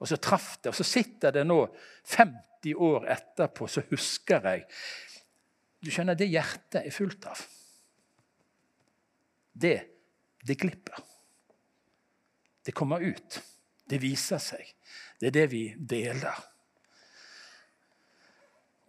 Og 0.00 0.08
så 0.08 0.16
traff 0.16 0.56
det, 0.62 0.72
og 0.72 0.76
så 0.76 0.86
sitter 0.86 1.34
det 1.34 1.44
nå 1.44 1.60
50 2.08 2.74
år 2.74 3.06
etterpå, 3.12 3.68
så 3.68 3.84
husker 3.90 4.46
jeg 4.48 4.66
Du 5.80 5.88
skjønner, 5.88 6.16
det 6.16 6.28
hjertet 6.28 6.82
er 6.82 6.92
fullt 6.92 7.24
av. 7.24 7.38
Det, 9.52 9.76
det 10.44 10.58
glipper. 10.60 10.98
Det 12.60 12.74
kommer 12.76 13.00
ut. 13.00 13.38
Det 13.88 13.96
viser 14.02 14.42
seg. 14.44 14.74
Det 15.16 15.30
er 15.30 15.36
det 15.38 15.46
vi 15.54 15.62
deler. 15.76 16.36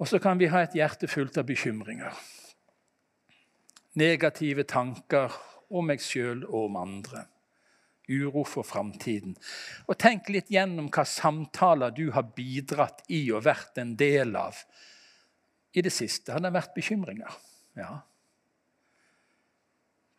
Og 0.04 0.10
så 0.12 0.20
kan 0.20 0.40
vi 0.40 0.52
ha 0.52 0.66
et 0.66 0.76
hjerte 0.76 1.08
fullt 1.08 1.40
av 1.40 1.48
bekymringer. 1.48 2.12
Negative 3.96 4.68
tanker 4.68 5.32
om 5.72 5.88
meg 5.88 6.04
sjøl 6.04 6.44
og 6.44 6.66
om 6.66 6.82
andre 6.84 7.24
uro 8.12 8.44
for 8.48 8.68
framtiden. 8.68 9.36
Og 9.88 9.98
tenk 10.00 10.30
litt 10.34 10.52
gjennom 10.52 10.90
hva 10.94 11.06
samtaler 11.08 11.94
du 11.96 12.10
har 12.16 12.32
bidratt 12.36 13.06
i 13.10 13.24
og 13.32 13.46
vært 13.48 13.82
en 13.82 13.96
del 14.00 14.36
av. 14.40 14.60
I 15.72 15.84
det 15.86 15.94
siste 15.96 16.34
har 16.36 16.44
det 16.44 16.52
vært 16.54 16.76
bekymringer. 16.76 17.40
Ja. 17.80 18.02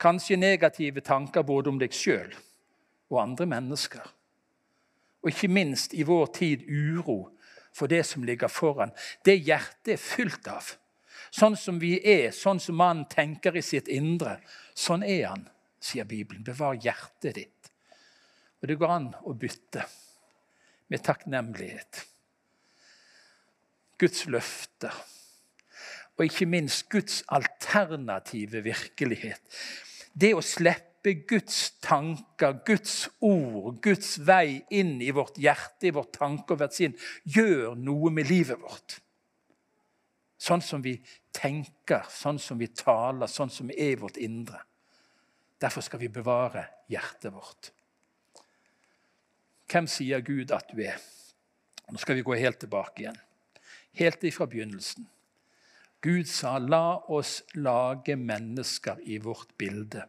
Kanskje 0.03 0.41
negative 0.41 1.05
tanker 1.05 1.45
både 1.47 1.71
om 1.71 1.79
deg 1.79 1.95
sjøl 1.95 2.33
og 3.13 3.21
andre 3.23 3.47
mennesker. 3.47 4.03
Og 5.23 5.31
ikke 5.31 5.53
minst 5.53 5.95
i 5.95 6.03
vår 6.09 6.33
tid 6.35 6.65
uro 6.67 7.29
for 7.73 7.87
det 7.87 8.03
som 8.07 8.25
ligger 8.25 8.51
foran. 8.51 8.91
Det 9.25 9.37
hjertet 9.37 9.95
er 9.95 10.01
fylt 10.01 10.49
av. 10.51 10.75
Sånn 11.33 11.57
som 11.57 11.79
vi 11.81 11.95
er, 12.05 12.31
sånn 12.37 12.61
som 12.61 12.77
mannen 12.77 13.07
tenker 13.09 13.57
i 13.57 13.63
sitt 13.65 13.89
indre. 13.89 14.37
Sånn 14.75 15.05
er 15.07 15.29
han, 15.31 15.47
sier 15.81 16.05
Bibelen. 16.09 16.45
Bevar 16.45 16.77
hjertet 16.77 17.39
ditt. 17.39 17.62
Og 18.63 18.71
det 18.71 18.79
går 18.79 18.95
an 18.95 19.09
å 19.27 19.35
bytte 19.35 19.83
med 20.93 21.03
takknemlighet. 21.03 22.05
Guds 23.99 24.27
løfter. 24.31 24.95
Og 26.19 26.29
ikke 26.29 26.47
minst 26.47 26.87
Guds 26.93 27.23
alternative 27.33 28.63
virkelighet. 28.63 29.43
Det 30.13 30.31
å 30.37 30.45
slippe 30.45 31.17
Guds 31.27 31.73
tanker, 31.83 32.61
Guds 32.67 33.09
ord, 33.25 33.81
Guds 33.83 34.15
vei 34.23 34.61
inn 34.71 35.01
i 35.03 35.11
vårt 35.15 35.41
hjerte, 35.43 35.89
i 35.89 35.95
vårt 35.95 36.13
tanke 36.15 36.55
og 36.55 36.63
hvert 36.63 36.77
sinn, 36.77 36.95
gjør 37.25 37.75
noe 37.75 38.13
med 38.15 38.31
livet 38.31 38.61
vårt. 38.63 39.01
Sånn 40.39 40.63
som 40.63 40.83
vi 40.85 40.97
tenker, 41.35 42.07
sånn 42.11 42.39
som 42.43 42.59
vi 42.61 42.69
taler, 42.75 43.31
sånn 43.31 43.51
som 43.51 43.71
vi 43.71 43.79
er 43.81 43.97
i 43.97 44.01
vårt 44.03 44.19
indre. 44.23 44.63
Derfor 45.63 45.83
skal 45.87 46.03
vi 46.03 46.11
bevare 46.13 46.69
hjertet 46.91 47.33
vårt. 47.35 47.73
Hvem 49.73 49.87
sier 49.89 50.21
Gud 50.21 50.51
at 50.53 50.69
du 50.69 50.83
er? 50.85 50.99
Nå 51.89 52.01
skal 52.01 52.19
vi 52.19 52.25
gå 52.27 52.37
helt 52.37 52.59
tilbake 52.61 53.07
igjen. 53.07 53.17
Helt 53.97 54.25
ifra 54.29 54.45
begynnelsen. 54.47 55.07
Gud 56.03 56.27
sa, 56.29 56.59
'La 56.59 56.99
oss 57.09 57.43
lage 57.55 58.17
mennesker 58.17 59.01
i 59.01 59.19
vårt 59.19 59.57
bilde, 59.57 60.05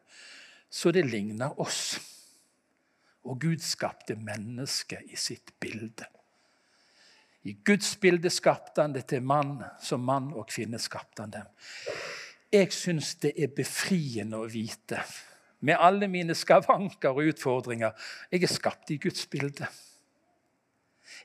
så 0.69 0.91
det 0.91 1.05
ligner 1.05 1.59
oss.' 1.59 1.99
Og 3.23 3.39
Gud 3.39 3.59
skapte 3.63 4.15
mennesket 4.15 4.99
i 5.07 5.15
sitt 5.15 5.53
bilde. 5.59 6.05
I 7.43 7.53
Guds 7.53 7.95
bilde 7.95 8.29
skapte 8.29 8.81
han 8.81 8.93
det 8.93 9.05
til 9.07 9.23
mann, 9.23 9.63
som 9.79 10.03
mann 10.03 10.33
og 10.33 10.47
kvinne 10.47 10.79
skapte 10.79 11.23
han 11.23 11.31
dem. 11.31 11.47
Jeg 12.51 12.73
syns 12.73 13.15
det 13.15 13.31
er 13.37 13.47
befriende 13.55 14.37
å 14.43 14.49
vite 14.51 14.99
med 15.63 15.79
alle 15.79 16.07
mine 16.11 16.35
skavanker 16.35 17.15
og 17.15 17.31
utfordringer. 17.31 17.91
Jeg 18.31 18.43
er 18.43 18.51
skapt 18.51 18.91
i 18.91 18.99
Guds 19.01 19.25
bilde. 19.31 19.67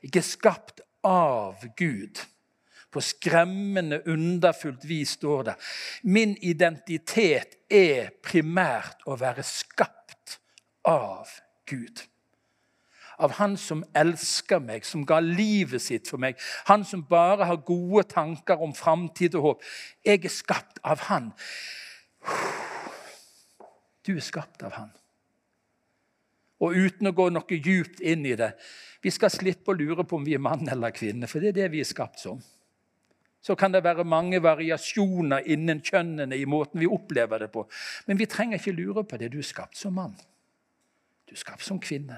Jeg 0.03 0.15
er 0.15 0.25
skapt 0.25 0.81
av 1.03 1.65
Gud. 1.77 2.21
På 2.89 3.01
skremmende, 3.05 4.01
underfullt 4.09 4.87
vis 4.89 5.17
står 5.19 5.43
det. 5.51 5.55
Min 6.03 6.37
identitet 6.41 7.59
er 7.69 8.09
primært 8.25 9.03
å 9.05 9.17
være 9.19 9.43
skapt 9.45 10.39
av 10.87 11.29
Gud. 11.69 12.05
Av 13.19 13.35
Han 13.37 13.57
som 13.59 13.83
elsker 13.93 14.63
meg, 14.63 14.87
som 14.87 15.03
ga 15.05 15.19
livet 15.19 15.83
sitt 15.83 16.07
for 16.07 16.17
meg. 16.17 16.39
Han 16.71 16.85
som 16.87 17.03
bare 17.03 17.45
har 17.45 17.61
gode 17.67 18.07
tanker 18.09 18.63
om 18.63 18.73
framtid 18.73 19.35
og 19.35 19.45
håp. 19.49 19.69
Jeg 20.07 20.23
er 20.23 20.33
skapt 20.33 20.79
av 20.87 21.03
Han. 21.11 21.33
Du 24.09 24.15
er 24.17 24.25
skapt 24.25 24.63
av 24.65 24.73
Han. 24.73 24.89
Og 26.65 26.73
uten 26.75 27.07
å 27.07 27.15
gå 27.15 27.27
noe 27.31 27.59
djupt 27.61 28.01
inn 28.01 28.25
i 28.27 28.35
det 28.35 28.49
Vi 29.03 29.11
skal 29.15 29.31
slippe 29.31 29.71
å 29.71 29.77
lure 29.77 30.03
på 30.03 30.17
om 30.17 30.25
vi 30.25 30.33
er 30.35 30.41
mann 30.43 30.65
eller 30.67 30.91
kvinne, 30.91 31.29
for 31.29 31.39
det 31.39 31.53
er 31.53 31.59
det 31.61 31.67
vi 31.75 31.83
er 31.83 31.87
skapt 31.87 32.19
som. 32.19 32.41
Så 33.39 33.55
kan 33.55 33.71
det 33.71 33.85
være 33.85 34.03
mange 34.03 34.41
variasjoner 34.43 35.45
innen 35.53 35.79
kjønnene 35.79 36.35
i 36.35 36.47
måten 36.49 36.81
vi 36.81 36.89
opplever 36.91 37.45
det 37.45 37.47
på. 37.53 37.63
Men 38.09 38.19
vi 38.19 38.27
trenger 38.27 38.59
ikke 38.59 38.75
lure 38.75 39.05
på 39.07 39.21
det. 39.21 39.29
Du 39.31 39.37
er 39.39 39.47
skapt 39.47 39.79
som 39.79 39.95
mann. 39.95 40.17
Du 41.23 41.37
er 41.37 41.39
skapt 41.39 41.63
som 41.63 41.79
kvinne. 41.79 42.17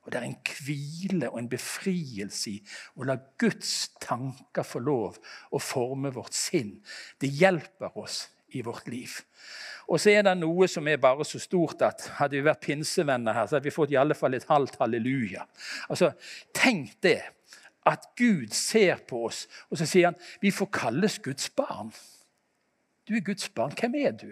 Og 0.00 0.12
det 0.14 0.22
er 0.22 0.30
en 0.30 0.38
hvile 0.64 1.28
og 1.28 1.42
en 1.42 1.50
befrielse 1.52 2.54
i 2.54 2.56
å 2.96 3.04
la 3.04 3.18
Guds 3.36 3.90
tanker 4.00 4.64
få 4.64 4.80
lov 4.80 5.20
å 5.52 5.60
forme 5.60 6.14
vårt 6.14 6.38
sinn. 6.38 6.78
Det 7.20 7.28
hjelper 7.28 7.98
oss 8.00 8.22
i 8.56 8.64
vårt 8.64 8.88
liv. 8.88 9.20
Og 9.90 9.98
så 9.98 10.12
er 10.14 10.22
det 10.22 10.36
noe 10.38 10.68
som 10.70 10.86
er 10.86 11.00
bare 11.02 11.26
så 11.26 11.40
stort 11.42 11.82
at 11.82 12.04
hadde 12.20 12.38
vi 12.38 12.46
vært 12.46 12.62
pinsevenner 12.62 13.34
her, 13.34 13.48
så 13.48 13.58
hadde 13.58 13.66
vi 13.66 13.74
fått 13.74 13.90
i 13.94 13.98
alle 13.98 14.14
fall 14.14 14.36
et 14.38 14.46
halvt 14.46 14.78
halleluja. 14.82 15.46
Altså, 15.90 16.12
Tenk 16.54 16.96
det. 17.02 17.20
At 17.88 18.10
Gud 18.14 18.52
ser 18.52 19.00
på 19.08 19.22
oss, 19.30 19.46
og 19.72 19.78
så 19.80 19.86
sier 19.88 20.10
han 20.10 20.18
vi 20.42 20.52
får 20.52 20.68
kalles 20.76 21.14
Guds 21.24 21.48
barn. 21.56 21.88
Du 23.08 23.14
er 23.16 23.24
Guds 23.24 23.48
barn. 23.56 23.72
Hvem 23.72 23.96
er 23.98 24.12
du? 24.20 24.28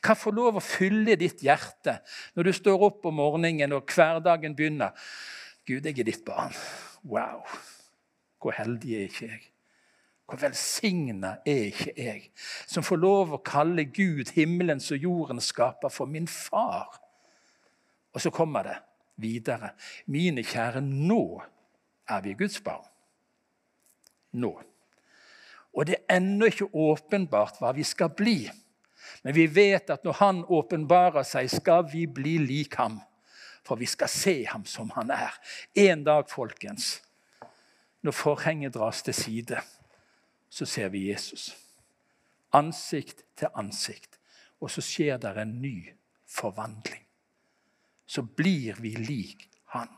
Hva 0.00 0.16
får 0.16 0.34
lov 0.34 0.56
å 0.56 0.64
fylle 0.64 1.18
ditt 1.20 1.44
hjerte 1.44 1.98
når 2.34 2.48
du 2.48 2.52
står 2.56 2.86
opp 2.88 3.04
om 3.10 3.18
morgenen 3.20 3.76
og 3.76 3.92
hverdagen 3.92 4.56
begynner? 4.56 4.96
Gud, 5.68 5.84
jeg 5.84 6.00
er 6.00 6.08
ditt 6.08 6.24
barn. 6.24 6.56
Wow. 7.04 7.44
Hvor 8.40 8.56
heldig 8.56 8.96
er 8.96 9.10
ikke 9.10 9.28
jeg? 9.28 9.44
Hvor 10.26 10.40
velsigna 10.42 11.36
er 11.46 11.68
ikke 11.70 11.92
jeg, 11.94 12.22
som 12.66 12.82
får 12.82 12.98
lov 12.98 13.36
å 13.36 13.42
kalle 13.46 13.84
Gud, 13.94 14.32
himmelens 14.34 14.90
og 14.90 15.04
jordens 15.04 15.52
skaper, 15.52 15.92
for 15.92 16.10
min 16.10 16.26
far? 16.26 16.98
Og 18.10 18.24
så 18.24 18.32
kommer 18.34 18.66
det 18.66 18.76
videre. 19.22 19.70
Mine 20.10 20.42
kjære, 20.42 20.82
nå 20.82 21.38
er 22.10 22.24
vi 22.24 22.34
Guds 22.34 22.58
barn. 22.60 22.82
Nå. 24.34 24.50
Og 25.76 25.86
det 25.86 26.00
er 26.00 26.16
ennå 26.16 26.50
ikke 26.50 26.72
åpenbart 26.74 27.60
hva 27.60 27.70
vi 27.76 27.86
skal 27.86 28.10
bli. 28.16 28.40
Men 29.22 29.36
vi 29.36 29.46
vet 29.46 29.92
at 29.94 30.04
når 30.04 30.18
Han 30.18 30.42
åpenbarer 30.48 31.22
seg, 31.22 31.50
skal 31.52 31.86
vi 31.92 32.06
bli 32.06 32.38
lik 32.42 32.74
ham. 32.80 32.98
For 33.62 33.78
vi 33.78 33.86
skal 33.86 34.10
se 34.10 34.44
ham 34.46 34.64
som 34.66 34.90
han 34.94 35.10
er. 35.10 35.34
En 35.74 36.04
dag, 36.06 36.28
folkens, 36.30 37.02
når 38.02 38.14
forhenget 38.14 38.74
dras 38.74 39.02
til 39.02 39.14
side 39.14 39.62
så 40.48 40.66
ser 40.66 40.88
vi 40.88 41.08
Jesus. 41.10 41.56
Ansikt 42.52 43.24
til 43.36 43.48
ansikt. 43.54 44.18
Og 44.60 44.70
så 44.72 44.80
skjer 44.80 45.18
det 45.20 45.34
en 45.36 45.58
ny 45.60 45.92
forvandling. 46.26 47.02
Så 48.06 48.22
blir 48.22 48.78
vi 48.80 48.94
lik 48.96 49.48
han. 49.74 49.88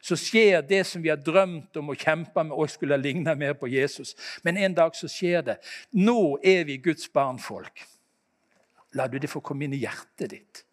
Så 0.00 0.16
skjer 0.16 0.62
det 0.62 0.84
som 0.88 1.02
vi 1.02 1.10
har 1.12 1.20
drømt 1.20 1.76
om 1.76 1.92
å 1.92 1.98
kjempe 1.98 2.42
med, 2.44 2.56
og 2.56 2.70
skulle 2.72 2.96
ligne 2.96 3.34
mer 3.36 3.54
på 3.60 3.68
Jesus. 3.68 4.14
Men 4.42 4.56
en 4.56 4.74
dag 4.74 4.96
så 4.96 5.08
skjer 5.10 5.44
det. 5.44 5.56
Nå 5.92 6.38
er 6.42 6.64
vi 6.64 6.80
Guds 6.80 7.10
barnfolk. 7.12 7.84
La 8.96 9.06
du 9.06 9.18
det 9.20 9.30
få 9.30 9.42
komme 9.44 9.66
inn 9.66 9.76
i 9.76 9.84
hjertet 9.84 10.32
ditt. 10.32 10.64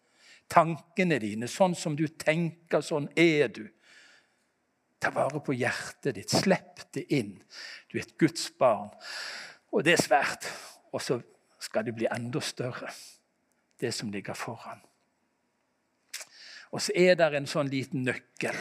Tankene 0.48 1.18
dine, 1.20 1.48
sånn 1.48 1.76
som 1.76 1.96
du 1.96 2.06
tenker, 2.08 2.80
sånn 2.80 3.10
er 3.14 3.52
du. 3.52 3.66
Ta 4.98 5.12
vare 5.14 5.40
på 5.44 5.54
hjertet 5.54 6.16
ditt. 6.16 6.32
Slipp 6.32 6.84
det 6.94 7.06
inn. 7.14 7.36
Du 7.88 7.98
er 7.98 8.06
et 8.06 8.16
Guds 8.18 8.50
barn. 8.58 8.90
Og 9.72 9.84
det 9.86 9.94
er 9.94 10.02
svært. 10.02 10.48
Og 10.92 11.02
så 11.02 11.20
skal 11.60 11.86
det 11.86 11.94
bli 11.98 12.08
enda 12.10 12.40
større, 12.40 12.90
det 13.80 13.92
som 13.94 14.10
ligger 14.12 14.34
foran. 14.34 14.80
Og 16.70 16.82
så 16.82 16.92
er 16.96 17.16
det 17.16 17.32
en 17.34 17.48
sånn 17.48 17.70
liten 17.72 18.04
nøkkel. 18.06 18.56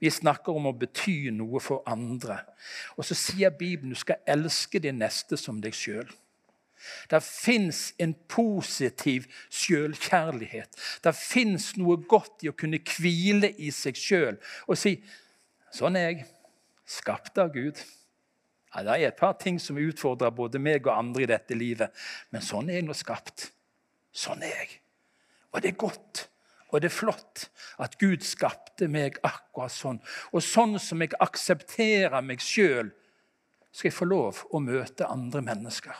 Vi 0.00 0.10
snakker 0.10 0.54
om 0.54 0.68
å 0.68 0.76
bety 0.76 1.30
noe 1.34 1.60
for 1.62 1.82
andre. 1.88 2.38
Og 2.96 3.06
så 3.06 3.16
sier 3.18 3.54
Bibelen 3.54 3.94
du 3.94 3.98
skal 3.98 4.22
elske 4.28 4.82
din 4.82 5.00
neste 5.02 5.38
som 5.40 5.60
deg 5.62 5.76
sjøl. 5.76 6.10
Det 7.10 7.20
fins 7.22 7.92
en 8.02 8.14
positiv 8.28 9.28
sjølkjærlighet. 9.54 10.78
Det 11.04 11.12
fins 11.14 11.72
noe 11.78 12.00
godt 12.10 12.42
i 12.42 12.50
å 12.50 12.56
kunne 12.58 12.82
hvile 12.82 13.52
i 13.62 13.70
seg 13.74 13.98
sjøl 13.98 14.40
og 14.66 14.78
si 14.78 14.96
sånn 15.72 15.98
er 15.98 16.08
jeg, 16.10 16.26
skapt 16.88 17.38
av 17.40 17.52
Gud. 17.54 17.80
Ja, 18.72 18.82
det 18.84 18.94
er 18.94 19.08
et 19.10 19.20
par 19.20 19.34
ting 19.40 19.58
som 19.60 19.80
utfordrer 19.80 20.32
både 20.34 20.60
meg 20.62 20.86
og 20.86 20.94
andre 20.96 21.24
i 21.24 21.30
dette 21.30 21.56
livet, 21.56 21.92
men 22.32 22.44
sånn 22.44 22.70
er 22.70 22.80
jeg 22.80 22.86
nå 22.88 22.96
skapt. 22.96 23.50
Sånn 24.12 24.44
er 24.44 24.54
jeg. 24.62 24.78
Og 25.52 25.60
det 25.60 25.72
er 25.72 25.80
godt. 25.80 26.26
Og 26.72 26.80
det 26.80 26.88
er 26.88 26.94
flott 26.94 27.46
at 27.84 27.98
Gud 28.00 28.24
skapte 28.24 28.88
meg 28.88 29.18
akkurat 29.28 29.72
sånn. 29.72 30.00
Og 30.32 30.44
sånn 30.44 30.78
som 30.80 31.04
jeg 31.04 31.12
aksepterer 31.20 32.24
meg 32.24 32.40
sjøl, 32.44 32.88
skal 33.72 33.88
jeg 33.88 33.96
få 33.96 34.08
lov 34.08 34.42
å 34.52 34.60
møte 34.60 35.08
andre 35.08 35.42
mennesker. 35.44 35.96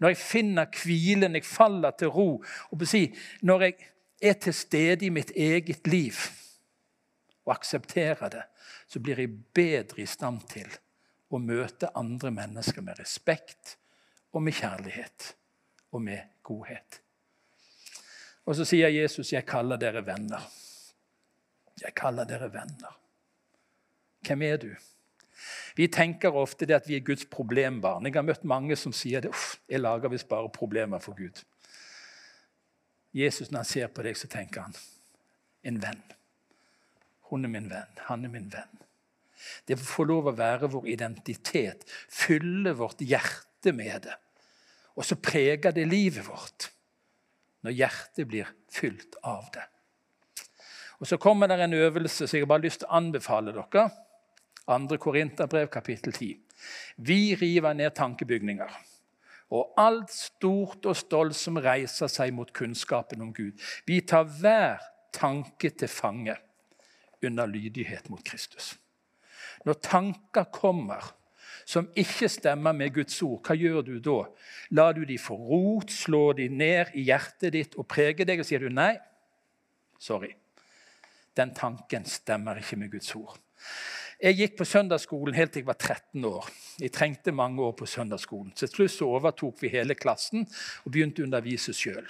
Når 0.00 0.14
jeg 0.14 0.20
finner 0.20 0.68
hvilen, 0.72 1.36
jeg 1.36 1.46
faller 1.46 1.94
til 1.96 2.12
ro, 2.12 2.28
og 2.72 2.84
si, 2.88 3.06
når 3.44 3.66
jeg 3.66 3.76
er 4.32 4.38
til 4.42 4.56
stede 4.56 5.06
i 5.06 5.12
mitt 5.14 5.30
eget 5.36 5.86
liv 5.86 6.16
og 7.46 7.54
aksepterer 7.54 8.32
det, 8.32 8.44
så 8.88 9.00
blir 9.00 9.20
jeg 9.20 9.34
bedre 9.54 10.02
i 10.02 10.08
stand 10.08 10.46
til 10.48 10.70
å 11.28 11.40
møte 11.42 11.90
andre 11.98 12.32
mennesker 12.32 12.84
med 12.84 13.00
respekt 13.00 13.76
og 14.32 14.42
med 14.42 14.56
kjærlighet 14.56 15.32
og 15.92 16.02
med 16.02 16.40
godhet. 16.42 17.00
Og 18.48 18.56
så 18.56 18.64
sier 18.64 18.88
Jesus, 18.88 19.32
'Jeg 19.32 19.46
kaller 19.46 19.76
dere 19.76 20.02
venner'. 20.02 20.48
Jeg 21.82 21.94
kaller 21.94 22.24
dere 22.24 22.52
venner. 22.52 22.98
Hvem 24.26 24.42
er 24.42 24.56
du? 24.56 24.76
Vi 25.76 25.86
tenker 25.86 26.34
ofte 26.34 26.66
det 26.66 26.74
at 26.74 26.88
vi 26.88 26.96
er 26.96 27.00
Guds 27.00 27.24
problembarn. 27.24 28.06
Jeg 28.06 28.14
har 28.14 28.22
møtt 28.22 28.44
mange 28.44 28.76
som 28.76 28.92
sier 28.92 29.20
det. 29.20 29.30
Uff, 29.30 29.56
jeg 29.68 29.80
lager 29.80 30.08
visst 30.08 30.28
bare 30.28 30.50
problemer 30.50 30.98
for 30.98 31.14
Gud. 31.14 31.44
Jesus, 33.14 33.50
når 33.50 33.58
han 33.58 33.64
ser 33.64 33.86
på 33.86 34.02
deg, 34.02 34.16
så 34.16 34.26
tenker 34.26 34.60
han 34.60 34.74
en 35.62 35.82
venn. 35.82 36.02
Hun 37.28 37.44
er 37.44 37.52
min 37.52 37.68
venn. 37.70 38.00
Han 38.08 38.24
er 38.24 38.32
min 38.32 38.48
venn. 38.52 38.84
Det 39.68 39.78
får 39.78 40.08
lov 40.08 40.30
å 40.30 40.36
være 40.36 40.70
vår 40.72 40.88
identitet. 40.94 41.84
Fylle 42.08 42.74
vårt 42.76 43.02
hjerte 43.04 43.72
med 43.76 44.08
det. 44.08 44.16
Og 44.98 45.06
så 45.06 45.18
preger 45.22 45.74
det 45.74 45.86
livet 45.86 46.26
vårt 46.26 46.72
når 47.66 47.74
hjertet 47.74 48.28
blir 48.30 48.50
fylt 48.70 49.18
av 49.26 49.48
det. 49.54 49.64
Og 50.98 51.06
Så 51.06 51.16
kommer 51.16 51.46
det 51.46 51.60
en 51.62 51.74
øvelse 51.74 52.26
som 52.26 52.36
jeg 52.36 52.42
har 52.42 52.50
bare 52.50 52.66
lyst 52.66 52.80
til 52.82 52.88
å 52.88 52.98
anbefale 52.98 53.52
dere. 53.54 53.88
2. 54.66 54.98
Korinterbrev, 54.98 55.68
kapittel 55.70 56.12
10. 56.12 56.36
Vi 56.96 57.34
river 57.38 57.72
ned 57.72 57.94
tankebygninger 57.94 58.74
og 59.54 59.78
alt 59.80 60.10
stort 60.12 60.84
og 60.84 60.96
stolt 60.98 61.36
som 61.36 61.56
reiser 61.56 62.10
seg 62.12 62.34
mot 62.36 62.50
kunnskapen 62.52 63.22
om 63.24 63.30
Gud. 63.32 63.54
Vi 63.86 64.00
tar 64.00 64.26
hver 64.28 64.82
tanke 65.14 65.70
til 65.70 65.88
fange 65.88 66.34
under 67.24 67.46
lydighet 67.46 68.10
mot 68.10 68.24
Kristus. 68.24 68.76
Når 69.66 69.80
tanker 69.82 70.48
kommer 70.54 71.14
som 71.68 71.88
ikke 71.98 72.28
stemmer 72.32 72.72
med 72.72 72.94
Guds 72.94 73.18
ord, 73.22 73.42
hva 73.44 73.56
gjør 73.58 73.82
du 73.84 73.98
da? 74.00 74.18
Lar 74.72 74.94
du 74.96 75.02
de 75.08 75.18
få 75.20 75.36
rot, 75.36 75.92
slå 75.92 76.32
de 76.38 76.48
ned 76.48 76.94
i 76.96 77.04
hjertet 77.10 77.52
ditt 77.52 77.76
og 77.76 77.88
prege 77.90 78.24
deg, 78.24 78.40
og 78.40 78.48
sier 78.48 78.62
du 78.62 78.72
nei? 78.72 78.94
Sorry. 80.00 80.30
Den 81.36 81.52
tanken 81.54 82.06
stemmer 82.08 82.60
ikke 82.62 82.78
med 82.80 82.92
Guds 82.94 83.12
ord. 83.18 83.36
Jeg 84.18 84.34
gikk 84.34 84.56
på 84.58 84.66
søndagsskolen 84.66 85.36
helt 85.36 85.52
til 85.54 85.62
jeg 85.62 85.68
var 85.68 85.76
13 85.78 86.24
år. 86.26 86.48
Jeg 86.80 86.94
trengte 86.94 87.34
mange 87.34 87.62
år 87.62 87.76
på 87.78 87.86
søndagsskolen. 87.86 88.50
Til 88.56 88.70
slutt 88.70 89.02
overtok 89.06 89.60
vi 89.62 89.70
hele 89.70 89.94
klassen 89.94 90.42
og 90.82 90.90
begynte 90.90 91.22
å 91.22 91.28
undervise 91.28 91.74
sjøl. 91.76 92.08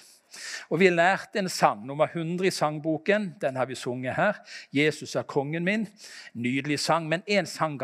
Og 0.68 0.80
Vi 0.80 0.90
lærte 0.90 1.38
en 1.38 1.48
sang, 1.48 1.86
nummer 1.86 2.06
100 2.06 2.46
i 2.46 2.50
sangboken. 2.50 3.34
Den 3.40 3.56
har 3.56 3.66
vi 3.66 3.74
sunget 3.74 4.14
her. 4.14 4.32
'Jesus 4.72 5.16
er 5.16 5.22
kongen 5.22 5.68
min'. 5.68 5.88
Nydelig 6.34 6.80
sang. 6.80 7.08
Men 7.08 7.22
én 7.30 7.44
sang 7.44 7.80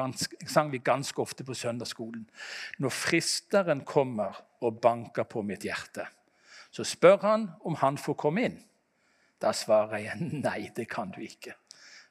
sang 0.46 0.72
vi 0.72 0.78
ganske 0.78 1.18
ofte 1.22 1.44
på 1.44 1.54
søndagsskolen. 1.54 2.30
Når 2.78 2.88
fristeren 2.88 3.80
kommer 3.80 4.44
og 4.60 4.80
banker 4.80 5.22
på 5.22 5.42
mitt 5.42 5.62
hjerte, 5.62 6.06
så 6.70 6.84
spør 6.84 7.16
han 7.16 7.50
om 7.64 7.74
han 7.74 7.98
får 7.98 8.14
komme 8.14 8.44
inn. 8.44 8.64
Da 9.40 9.52
svarer 9.52 9.98
jeg 9.98 10.16
nei, 10.46 10.70
det 10.76 10.88
kan 10.88 11.10
du 11.10 11.20
ikke. 11.20 11.54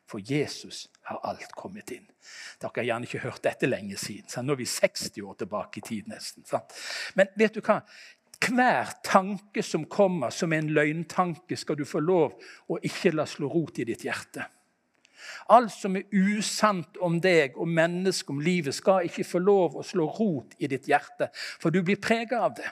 For 0.05 0.21
Jesus 0.31 0.89
har 1.01 1.19
alt 1.23 1.51
kommet 1.55 1.91
inn. 1.91 2.05
Dere 2.62 2.71
har 2.75 2.86
gjerne 2.86 3.08
ikke 3.08 3.23
hørt 3.23 3.43
dette 3.43 3.67
lenge 3.67 3.97
siden. 3.97 4.29
Så 4.29 4.43
nå 4.43 4.53
er 4.53 4.62
vi 4.62 4.67
60 4.69 5.17
år 5.23 5.38
tilbake 5.39 5.79
i 5.79 5.86
tid 5.88 6.12
nesten. 6.12 6.45
Sant? 6.45 6.75
Men 7.17 7.31
vet 7.39 7.55
du 7.55 7.63
hva? 7.63 7.79
Hver 8.43 8.89
tanke 9.06 9.63
som 9.63 9.86
kommer 9.86 10.34
som 10.34 10.53
en 10.53 10.71
løgntanke, 10.73 11.56
skal 11.58 11.77
du 11.79 11.86
få 11.88 12.01
lov 12.03 12.36
å 12.67 12.79
ikke 12.84 13.13
la 13.13 13.25
slå 13.29 13.47
rot 13.51 13.79
i 13.79 13.88
ditt 13.88 14.03
hjerte. 14.08 14.45
Alt 15.53 15.71
som 15.75 15.95
er 15.95 16.10
usant 16.12 16.97
om 17.03 17.19
deg 17.23 17.56
og 17.60 17.69
mennesket 17.71 18.34
om 18.34 18.41
livet, 18.43 18.75
skal 18.75 19.08
ikke 19.08 19.25
få 19.27 19.39
lov 19.43 19.77
å 19.79 19.86
slå 19.86 20.08
rot 20.17 20.56
i 20.60 20.69
ditt 20.71 20.88
hjerte, 20.91 21.29
for 21.34 21.71
du 21.71 21.82
blir 21.84 22.01
prega 22.01 22.43
av 22.47 22.56
det. 22.60 22.69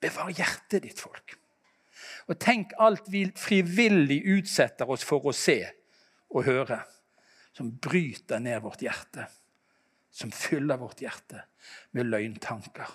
Bevar 0.00 0.30
hjertet 0.32 0.86
ditt, 0.86 1.00
folk. 1.00 1.36
Og 2.30 2.38
tenk 2.40 2.72
alt 2.78 3.10
vi 3.10 3.26
frivillig 3.36 4.22
utsetter 4.36 4.88
oss 4.90 5.04
for 5.06 5.26
å 5.26 5.34
se 5.36 5.58
og 6.30 6.46
høre, 6.46 6.78
som 7.56 7.72
bryter 7.82 8.40
ned 8.42 8.62
vårt 8.62 8.84
hjerte, 8.86 9.26
som 10.14 10.30
fyller 10.34 10.78
vårt 10.78 11.02
hjerte 11.02 11.42
med 11.96 12.06
løgntanker. 12.06 12.90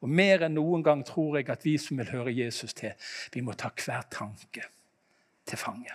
Og 0.00 0.08
Mer 0.08 0.46
enn 0.46 0.56
noen 0.56 0.84
gang 0.84 1.02
tror 1.04 1.36
jeg 1.38 1.50
at 1.52 1.64
vi 1.66 1.76
som 1.80 1.98
vil 2.00 2.12
høre 2.14 2.32
Jesus 2.32 2.72
til, 2.76 2.94
vi 3.34 3.42
må 3.44 3.52
ta 3.52 3.68
hver 3.74 4.06
tanke 4.12 4.64
til 5.48 5.60
fange. 5.60 5.92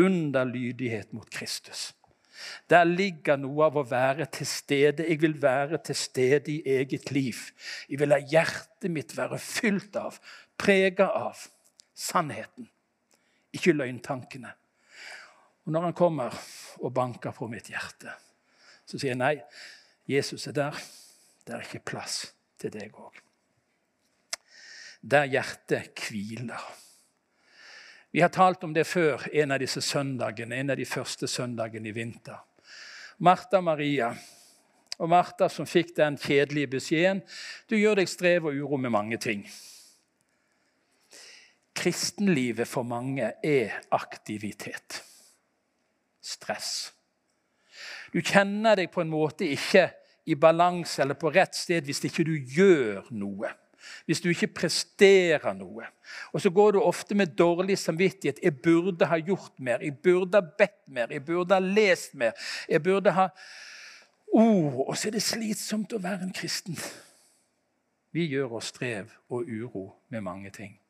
Under 0.00 0.48
lydighet 0.48 1.12
mot 1.12 1.28
Kristus. 1.30 1.92
Der 2.66 2.82
ligger 2.84 3.36
noe 3.38 3.68
av 3.68 3.76
å 3.78 3.84
være 3.86 4.26
til 4.32 4.48
stede. 4.48 5.06
Jeg 5.06 5.20
vil 5.22 5.36
være 5.42 5.78
til 5.86 5.96
stede 5.96 6.50
i 6.50 6.62
eget 6.80 7.12
liv. 7.14 7.44
Jeg 7.88 8.00
vil 8.00 8.10
la 8.10 8.18
hjertet 8.18 8.90
mitt 8.90 9.14
være 9.16 9.38
fylt 9.38 9.96
av, 10.00 10.18
prega 10.58 11.12
av, 11.14 11.44
sannheten. 11.94 12.66
Ikke 13.54 13.76
løgntankene. 13.76 14.50
Og 15.64 15.72
Når 15.72 15.90
han 15.90 15.96
kommer 15.96 16.34
og 16.80 16.92
banker 16.92 17.32
på 17.32 17.46
mitt 17.48 17.70
hjerte, 17.70 18.16
så 18.84 18.98
sier 18.98 19.14
jeg 19.14 19.20
nei. 19.20 19.36
Jesus 20.10 20.48
er 20.50 20.56
der. 20.56 20.80
Det 21.46 21.54
er 21.54 21.62
ikke 21.64 21.86
plass 21.92 22.24
til 22.64 22.72
deg 22.74 22.96
òg. 22.96 23.20
Der 25.04 25.28
hjertet 25.28 26.00
hviler. 26.08 26.64
Vi 28.14 28.22
har 28.22 28.32
talt 28.32 28.64
om 28.64 28.72
det 28.72 28.86
før 28.86 29.26
en 29.32 29.52
av 29.52 29.60
disse 29.60 29.82
søndagene, 29.84 30.56
en 30.56 30.72
av 30.72 30.78
de 30.78 30.86
første 30.88 31.28
søndagene 31.28 31.90
i 31.90 31.96
vinter. 31.96 32.38
Martha 33.18 33.60
Maria 33.60 34.12
og 34.98 35.10
Martha 35.10 35.48
som 35.50 35.66
fikk 35.66 35.92
den 35.98 36.16
kjedelige 36.20 36.70
beskjeden 36.76 37.22
du 37.70 37.76
gjør 37.76 38.00
deg 38.00 38.10
strev 38.10 38.48
og 38.48 38.56
uro 38.56 38.78
med 38.80 38.94
mange 38.94 39.18
ting. 39.18 39.42
Kristenlivet 41.74 42.70
for 42.70 42.86
mange 42.86 43.32
er 43.42 43.74
aktivitet. 43.92 45.02
Stress. 46.22 46.94
Du 48.14 48.22
kjenner 48.22 48.78
deg 48.78 48.92
på 48.94 49.02
en 49.02 49.10
måte 49.10 49.50
ikke 49.50 49.88
i 50.24 50.34
balanse 50.34 51.02
eller 51.02 51.18
på 51.18 51.32
rett 51.34 51.56
sted 51.56 51.84
hvis 51.84 52.04
ikke 52.08 52.24
du 52.26 52.34
gjør 52.36 53.10
noe. 53.12 53.50
Hvis 54.08 54.22
du 54.24 54.30
ikke 54.30 54.52
presterer 54.56 55.52
noe. 55.56 55.86
Og 56.32 56.40
så 56.40 56.50
går 56.50 56.72
du 56.72 56.80
ofte 56.80 57.14
med 57.14 57.36
dårlig 57.36 57.76
samvittighet. 57.78 58.40
'Jeg 58.42 58.62
burde 58.62 59.06
ha 59.06 59.18
gjort 59.20 59.60
mer. 59.60 59.84
Jeg 59.84 59.98
burde 60.02 60.40
ha 60.40 60.46
bedt 60.58 60.88
mer. 60.88 61.12
Jeg 61.12 61.24
burde 61.24 61.54
ha 61.54 61.60
lest 61.60 62.14
mer.' 62.14 62.32
Jeg 62.68 62.82
burde 62.82 63.12
ha 63.12 63.28
oh, 64.32 64.88
Og 64.88 64.96
så 64.96 65.08
er 65.08 65.12
det 65.12 65.22
slitsomt 65.22 65.92
å 65.92 66.00
være 66.02 66.24
en 66.24 66.32
kristen. 66.32 66.78
Vi 68.14 68.26
gjør 68.30 68.58
oss 68.60 68.72
strev 68.72 69.10
og 69.28 69.44
uro 69.48 69.92
med 70.08 70.20
mange 70.20 70.50
ting. 70.50 70.80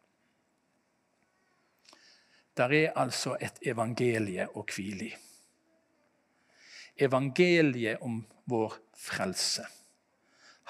Der 2.56 2.72
er 2.72 2.92
altså 2.96 3.36
et 3.40 3.58
evangelie 3.66 4.46
å 4.54 4.62
hvile 4.62 5.08
i. 5.08 5.14
Evangeliet 6.96 8.02
om 8.02 8.22
vår 8.50 8.76
frelse 8.96 9.66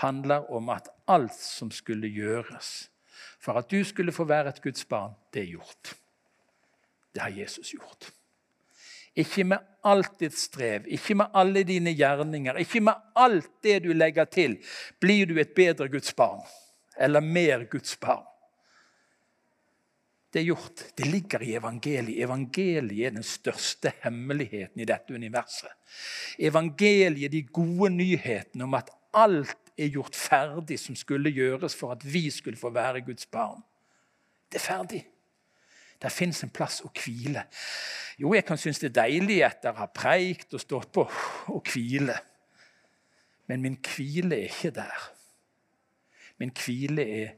handler 0.01 0.51
om 0.51 0.69
at 0.75 0.89
alt 1.07 1.37
som 1.37 1.71
skulle 1.71 2.09
gjøres 2.09 2.89
for 3.45 3.61
at 3.61 3.71
du 3.71 3.85
skulle 3.85 4.13
få 4.13 4.25
være 4.25 4.55
et 4.55 4.63
Guds 4.63 4.85
barn, 4.89 5.15
det 5.35 5.43
er 5.43 5.53
gjort. 5.53 5.95
Det 7.15 7.23
har 7.23 7.35
Jesus 7.37 7.71
gjort. 7.77 8.09
Ikke 9.15 9.45
med 9.47 9.63
alt 9.87 10.17
ditt 10.19 10.35
strev, 10.35 10.89
ikke 10.91 11.15
med 11.15 11.37
alle 11.39 11.63
dine 11.63 11.93
gjerninger, 11.95 12.57
ikke 12.65 12.81
med 12.83 13.13
alt 13.15 13.51
det 13.63 13.83
du 13.85 13.93
legger 13.95 14.25
til, 14.25 14.57
blir 15.01 15.29
du 15.31 15.39
et 15.39 15.55
bedre 15.55 15.89
Guds 15.89 16.15
barn 16.17 16.43
eller 16.99 17.21
mer 17.21 17.67
Guds 17.71 17.95
barn. 18.01 18.27
Det 20.35 20.40
er 20.40 20.49
gjort. 20.49 20.81
Det 20.99 21.07
ligger 21.07 21.42
i 21.47 21.53
evangeliet. 21.55 22.25
Evangeliet 22.25 23.07
er 23.07 23.12
den 23.14 23.23
største 23.23 23.92
hemmeligheten 24.03 24.81
i 24.83 24.87
dette 24.88 25.14
universet. 25.14 25.70
Evangeliet, 26.42 27.31
de 27.31 27.42
gode 27.42 27.92
nyhetene 27.94 28.66
om 28.66 28.75
at 28.75 28.90
alt 29.14 29.70
er 29.79 29.92
gjort 29.94 30.18
ferdig 30.18 30.81
som 30.83 30.97
skulle 30.99 31.31
gjøres 31.31 31.77
for 31.79 31.94
at 31.94 32.03
vi 32.03 32.25
skulle 32.35 32.59
få 32.59 32.73
være 32.75 33.05
Guds 33.07 33.27
barn. 33.31 33.62
Det 34.51 34.59
er 34.59 34.64
ferdig. 34.64 35.05
Der 36.03 36.11
fins 36.11 36.42
en 36.42 36.51
plass 36.51 36.81
å 36.83 36.90
hvile. 36.90 37.47
Jo, 38.18 38.35
jeg 38.35 38.44
kan 38.44 38.59
synes 38.59 38.83
det 38.83 38.90
er 38.90 38.99
deilig 39.05 39.38
etter 39.47 39.70
å 39.70 39.85
ha 39.85 39.87
preikt 39.87 40.59
og 40.59 40.64
stått 40.66 40.90
på 40.99 41.07
å 41.55 41.62
hvile. 41.70 42.18
Men 43.47 43.62
min 43.62 43.79
hvile 43.79 44.42
er 44.42 44.51
ikke 44.51 44.75
der. 44.83 45.09
Min 46.42 46.51
hvile 46.59 47.07
er 47.23 47.35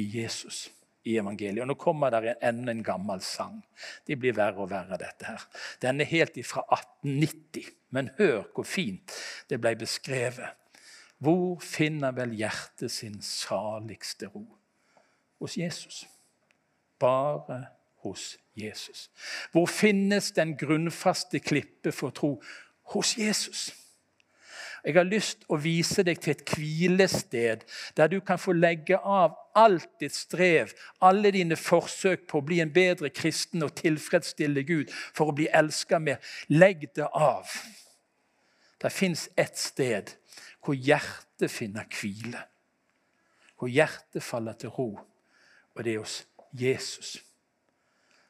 i 0.00 0.08
Jesus 0.16 0.70
i 1.08 1.16
evangeliet. 1.20 1.62
Og 1.64 1.70
Nå 1.70 1.76
kommer 1.80 2.12
det 2.12 2.36
enda 2.44 2.72
en 2.72 2.84
gammel 2.84 3.22
sang. 3.24 3.62
De 4.06 4.16
blir 4.16 4.36
verre 4.36 4.64
og 4.64 4.70
verre, 4.70 4.98
dette 5.00 5.26
her. 5.28 5.48
Den 5.82 6.00
er 6.00 6.10
helt 6.10 6.36
ifra 6.40 6.64
1890. 6.68 7.72
Men 7.90 8.10
hør 8.18 8.44
hvor 8.54 8.68
fint 8.68 9.14
det 9.50 9.60
ble 9.62 9.74
beskrevet. 9.80 10.56
Hvor 11.18 11.58
finner 11.64 12.14
vel 12.14 12.36
hjertet 12.38 12.92
sin 12.94 13.18
saligste 13.24 14.28
ro? 14.30 14.44
Hos 15.40 15.56
Jesus. 15.58 16.04
Bare 16.98 17.64
hos 18.04 18.36
Jesus. 18.56 19.10
Hvor 19.52 19.66
finnes 19.66 20.32
den 20.32 20.56
grunnfaste 20.58 21.40
klippe 21.40 21.92
for 21.92 22.10
tro? 22.10 22.42
Hos 22.94 23.18
Jesus. 23.18 23.72
Jeg 24.84 24.94
har 24.94 25.08
lyst 25.08 25.42
å 25.50 25.58
vise 25.60 26.04
deg 26.06 26.20
til 26.22 26.36
et 26.36 26.54
hvilested 26.54 27.64
der 27.98 28.10
du 28.12 28.20
kan 28.24 28.38
få 28.38 28.54
legge 28.54 28.98
av 28.98 29.34
alt 29.58 29.88
ditt 30.00 30.14
strev, 30.14 30.72
alle 31.02 31.32
dine 31.34 31.58
forsøk 31.58 32.26
på 32.30 32.40
å 32.40 32.46
bli 32.46 32.60
en 32.62 32.72
bedre 32.72 33.10
kristen 33.10 33.64
og 33.66 33.74
tilfredsstille 33.80 34.62
Gud 34.68 34.92
for 34.94 35.30
å 35.30 35.36
bli 35.36 35.48
elska 35.50 35.98
mer. 36.02 36.22
Legg 36.48 36.86
det 36.96 37.08
av. 37.10 37.50
Det 38.78 38.92
fins 38.94 39.28
ett 39.36 39.58
sted 39.58 40.14
hvor 40.62 40.78
hjertet 40.78 41.50
finner 41.50 41.88
hvile. 41.90 42.44
Hvor 43.58 43.70
hjertet 43.72 44.22
faller 44.22 44.58
til 44.58 44.70
ro. 44.74 44.92
Og 45.74 45.84
det 45.84 45.96
er 45.96 46.04
hos 46.04 46.20
Jesus. 46.54 47.16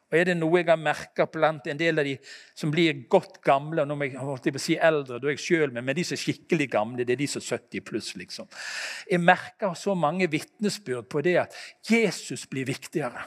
Og 0.09 0.17
Er 0.17 0.25
det 0.25 0.39
noe 0.39 0.63
jeg 0.63 0.69
har 0.71 0.81
merka 0.81 1.27
blant 1.29 1.67
en 1.69 1.79
del 1.79 2.01
av 2.01 2.07
de 2.07 2.15
som 2.57 2.71
blir 2.73 3.05
godt 3.13 3.43
gamle 3.45 3.83
og 3.83 3.91
nå 3.91 3.97
må 3.99 4.07
jeg 4.09 4.17
holdt 4.17 4.49
på 4.49 4.57
å 4.57 4.63
si 4.63 4.77
eldre, 4.81 5.19
da 5.21 5.29
er 5.29 5.37
jeg 5.37 5.45
selv 5.45 5.77
med, 5.77 5.85
men 5.85 5.97
de 5.99 6.05
som 6.09 6.17
er 6.17 6.23
skikkelig 6.23 6.69
gamle, 6.73 7.05
det 7.05 7.13
er 7.13 7.21
de 7.21 7.29
som 7.29 7.43
er 7.43 7.59
70 7.59 7.85
pluss. 7.85 8.15
liksom. 8.17 8.49
Jeg 9.11 9.21
merker 9.21 9.75
så 9.77 9.95
mange 9.95 10.31
vitnesbyrd 10.33 11.11
på 11.13 11.21
det 11.21 11.37
at 11.45 11.59
Jesus 11.91 12.47
blir 12.49 12.65
viktigere. 12.65 13.27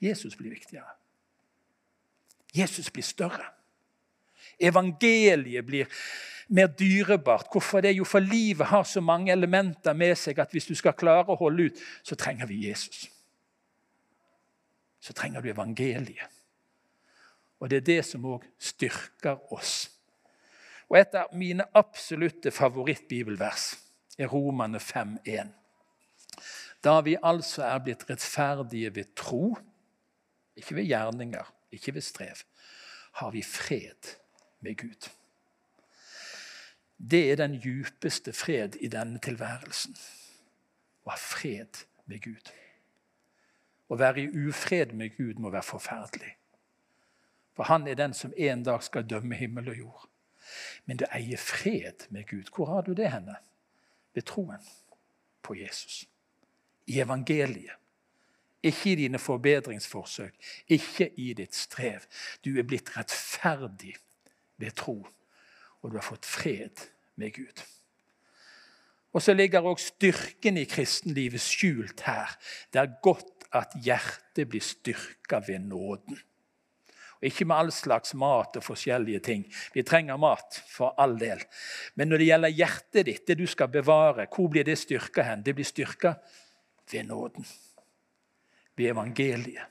Jesus 0.00 0.36
blir 0.36 0.50
viktigere. 0.50 0.96
Jesus 2.54 2.88
blir 2.90 3.04
større. 3.04 3.50
Evangeliet 4.60 5.66
blir 5.66 5.88
mer 6.48 6.70
dyrebart. 6.72 7.50
Hvorfor 7.52 7.82
det? 7.84 7.96
Jo, 7.98 8.04
for 8.04 8.24
livet 8.24 8.66
har 8.66 8.84
så 8.84 9.00
mange 9.00 9.32
elementer 9.32 9.92
med 9.92 10.16
seg 10.16 10.38
at 10.40 10.52
hvis 10.52 10.70
du 10.70 10.74
skal 10.78 10.96
klare 10.96 11.28
å 11.28 11.40
holde 11.40 11.68
ut, 11.68 11.82
så 12.04 12.16
trenger 12.16 12.48
vi 12.48 12.68
Jesus 12.68 13.10
så 15.04 15.12
trenger 15.12 15.40
du 15.40 15.50
evangeliet. 15.52 16.40
Og 17.60 17.70
det 17.70 17.76
er 17.76 17.86
det 17.88 18.00
som 18.08 18.24
òg 18.28 18.44
styrker 18.58 19.52
oss. 19.52 19.90
Og 20.88 20.98
Et 20.98 21.14
av 21.14 21.32
mine 21.36 21.64
absolutte 21.74 22.50
favorittbibelvers 22.50 23.74
er 24.18 24.28
Romane 24.32 24.78
5,1. 24.78 25.52
Da 26.84 27.00
vi 27.00 27.16
altså 27.22 27.64
er 27.64 27.78
blitt 27.84 28.04
rettferdige 28.10 28.94
ved 28.94 29.14
tro, 29.16 29.56
ikke 30.56 30.76
ved 30.76 30.84
gjerninger, 30.84 31.52
ikke 31.72 31.94
ved 31.94 32.02
strev, 32.02 32.44
har 33.12 33.30
vi 33.30 33.42
fred 33.42 34.16
med 34.60 34.76
Gud. 34.76 35.08
Det 37.10 37.32
er 37.32 37.36
den 37.36 37.56
djupeste 37.60 38.32
fred 38.32 38.76
i 38.80 38.88
denne 38.88 39.18
tilværelsen. 39.18 39.96
Å 41.04 41.10
ha 41.10 41.16
fred 41.20 41.84
med 42.06 42.22
Gud. 42.24 42.52
Å 43.88 43.98
være 44.00 44.24
i 44.24 44.48
ufred 44.48 44.94
med 44.96 45.16
Gud 45.16 45.40
må 45.42 45.50
være 45.52 45.66
forferdelig. 45.66 46.34
For 47.54 47.68
han 47.68 47.86
er 47.88 47.98
den 47.98 48.14
som 48.14 48.32
en 48.36 48.64
dag 48.66 48.82
skal 48.82 49.06
dømme 49.06 49.36
himmel 49.38 49.68
og 49.68 49.78
jord. 49.78 50.08
Men 50.84 51.00
du 51.00 51.04
eier 51.12 51.40
fred 51.40 52.08
med 52.10 52.26
Gud. 52.28 52.50
Hvor 52.54 52.66
har 52.66 52.82
du 52.82 52.92
det 52.92 53.10
henne? 53.12 53.36
Ved 54.14 54.26
troen 54.26 54.62
på 55.42 55.54
Jesus. 55.54 56.04
I 56.86 57.00
evangeliet. 57.00 57.78
Ikke 58.64 58.92
i 58.92 58.94
dine 58.96 59.18
forbedringsforsøk, 59.20 60.34
ikke 60.72 61.10
i 61.20 61.34
ditt 61.36 61.54
strev. 61.54 62.06
Du 62.44 62.56
er 62.56 62.64
blitt 62.64 62.94
rettferdig 62.96 63.92
ved 64.56 64.72
tro, 64.72 65.02
og 65.82 65.90
du 65.90 65.98
har 65.98 66.06
fått 66.06 66.24
fred 66.24 66.86
med 67.20 67.34
Gud. 67.36 67.60
Og 69.12 69.22
så 69.22 69.34
ligger 69.34 69.60
også 69.60 69.86
styrken 69.86 70.56
i 70.56 70.64
kristenlivet 70.64 71.40
skjult 71.40 72.00
her. 72.06 72.32
Det 72.72 72.80
er 72.80 72.96
godt 73.02 73.33
at 73.54 73.74
hjertet 73.84 74.48
blir 74.50 74.62
styrka 74.64 75.40
ved 75.46 75.66
nåden. 75.68 76.18
Og 77.20 77.28
ikke 77.30 77.46
med 77.48 77.56
all 77.56 77.72
slags 77.72 78.14
mat 78.18 78.56
og 78.58 78.64
forskjellige 78.66 79.20
ting. 79.24 79.44
Vi 79.74 79.82
trenger 79.86 80.18
mat, 80.20 80.58
for 80.68 80.94
all 81.00 81.14
del. 81.20 81.40
Men 81.94 82.10
når 82.10 82.20
det 82.20 82.26
gjelder 82.26 82.56
hjertet 82.58 83.06
ditt, 83.06 83.26
det 83.26 83.38
du 83.38 83.46
skal 83.46 83.70
bevare, 83.72 84.26
hvor 84.28 84.50
blir 84.50 84.66
det 84.66 84.76
styrka 84.78 85.22
hen? 85.22 85.44
Det 85.46 85.54
blir 85.54 85.68
styrka 85.68 86.16
ved 86.90 87.08
nåden. 87.08 87.46
Ved 88.76 88.90
evangeliet. 88.90 89.70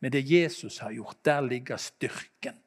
Men 0.00 0.12
det 0.12 0.24
Jesus 0.30 0.78
har 0.78 0.92
gjort, 0.92 1.24
der 1.24 1.40
ligger 1.40 1.76
styrken. 1.76 2.60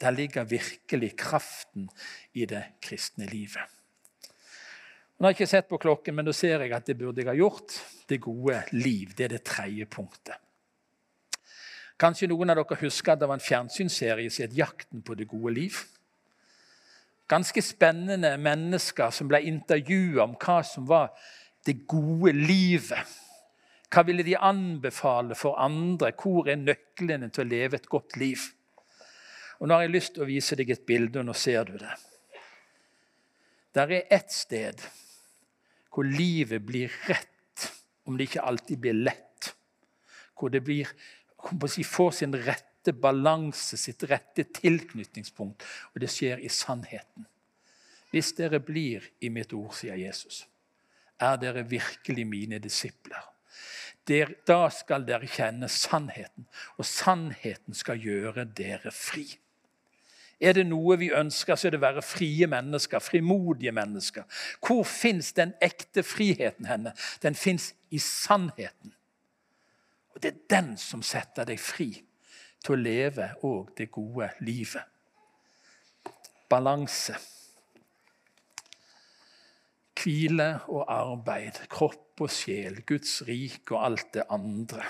Der 0.00 0.10
ligger 0.10 0.44
virkelig 0.44 1.16
kraften 1.16 1.90
i 2.32 2.46
det 2.46 2.64
kristne 2.80 3.26
livet. 3.26 3.79
Nå 5.20 5.26
har 5.26 5.34
jeg 5.34 5.42
ikke 5.42 5.50
sett 5.50 5.66
på 5.68 5.76
klokken, 5.76 6.14
men 6.16 6.24
da 6.24 6.32
ser 6.32 6.62
jeg 6.64 6.72
at 6.72 6.86
det 6.88 6.94
burde 6.96 7.20
jeg 7.20 7.28
ha 7.28 7.34
gjort. 7.36 7.74
Det 8.08 8.16
gode 8.24 8.62
liv. 8.72 9.10
Det 9.12 9.26
er 9.26 9.34
det 9.34 9.42
tredje 9.44 9.84
punktet. 9.84 10.38
Kanskje 12.00 12.30
noen 12.30 12.48
av 12.48 12.56
dere 12.56 12.78
husker 12.80 13.12
at 13.12 13.20
det 13.20 13.28
var 13.28 13.36
en 13.36 13.44
fjernsynsserie 13.44 14.30
som 14.32 14.46
het 14.46 14.56
'Jakten 14.56 15.02
på 15.04 15.14
det 15.14 15.26
gode 15.28 15.52
liv'. 15.52 15.84
Ganske 17.28 17.62
spennende 17.62 18.38
mennesker 18.38 19.10
som 19.10 19.28
ble 19.28 19.42
intervjua 19.42 20.22
om 20.22 20.36
hva 20.36 20.62
som 20.64 20.88
var 20.88 21.12
det 21.66 21.86
gode 21.86 22.32
livet. 22.32 23.04
Hva 23.90 24.02
ville 24.06 24.22
de 24.22 24.36
anbefale 24.36 25.34
for 25.34 25.60
andre? 25.60 26.12
Hvor 26.12 26.48
er 26.48 26.56
nøklene 26.56 27.28
til 27.28 27.44
å 27.44 27.48
leve 27.48 27.76
et 27.76 27.88
godt 27.88 28.16
liv? 28.16 28.38
Og 29.58 29.68
Nå 29.68 29.74
har 29.74 29.82
jeg 29.82 29.90
lyst 29.90 30.14
til 30.14 30.22
å 30.22 30.26
vise 30.26 30.56
deg 30.56 30.70
et 30.70 30.86
bilde, 30.86 31.18
og 31.18 31.26
nå 31.26 31.32
ser 31.32 31.64
du 31.64 31.76
det. 31.76 31.92
Der 33.74 33.90
er 33.92 34.02
ett 34.10 34.32
sted 34.32 34.80
hvor 35.90 36.06
livet 36.06 36.62
blir 36.62 36.92
rett, 37.08 37.66
om 38.06 38.16
det 38.16 38.28
ikke 38.28 38.44
alltid 38.46 38.78
blir 38.78 38.96
lett. 38.96 39.50
Hvor 40.38 40.52
det 40.52 40.62
blir, 40.64 40.88
får 41.84 42.10
sin 42.10 42.36
rette 42.36 42.94
balanse, 42.96 43.76
sitt 43.76 44.06
rette 44.08 44.46
tilknytningspunkt. 44.60 45.66
Og 45.92 46.00
det 46.00 46.10
skjer 46.12 46.40
i 46.40 46.48
sannheten. 46.48 47.26
Hvis 48.10 48.32
dere 48.38 48.58
blir 48.62 49.04
i 49.22 49.30
mitt 49.30 49.52
ord, 49.54 49.74
sier 49.76 49.98
Jesus, 49.98 50.44
er 51.20 51.36
dere 51.38 51.66
virkelig 51.68 52.24
mine 52.26 52.58
disipler. 52.62 53.26
Der, 54.08 54.32
da 54.48 54.64
skal 54.72 55.04
dere 55.06 55.28
kjenne 55.30 55.68
sannheten, 55.70 56.48
og 56.78 56.86
sannheten 56.88 57.76
skal 57.76 58.00
gjøre 58.00 58.46
dere 58.56 58.90
fri. 58.94 59.26
Er 60.40 60.56
det 60.56 60.64
noe 60.70 60.96
vi 60.96 61.10
ønsker, 61.12 61.56
så 61.56 61.68
er 61.68 61.74
det 61.74 61.80
å 61.82 61.84
være 61.84 62.04
frie 62.04 62.46
mennesker, 62.48 63.02
frimodige 63.04 63.74
mennesker. 63.76 64.24
Hvor 64.64 64.86
fins 64.88 65.34
den 65.36 65.52
ekte 65.60 66.02
friheten 66.06 66.68
henne? 66.70 66.94
Den 67.22 67.36
fins 67.36 67.74
i 67.90 68.00
sannheten. 68.00 68.94
Og 70.14 70.22
Det 70.22 70.32
er 70.32 70.46
den 70.50 70.76
som 70.80 71.02
setter 71.02 71.44
deg 71.44 71.60
fri 71.60 71.90
til 72.64 72.74
å 72.74 72.80
leve 72.80 73.28
òg 73.44 73.74
det 73.76 73.90
gode 73.92 74.30
livet. 74.40 74.88
Balanse. 76.50 77.18
Hvile 80.00 80.48
og 80.72 80.86
arbeid, 80.88 81.60
kropp 81.68 82.24
og 82.24 82.32
sjel, 82.32 82.80
Guds 82.88 83.20
rik 83.28 83.68
og 83.74 83.84
alt 83.84 84.14
det 84.16 84.24
andre. 84.32 84.86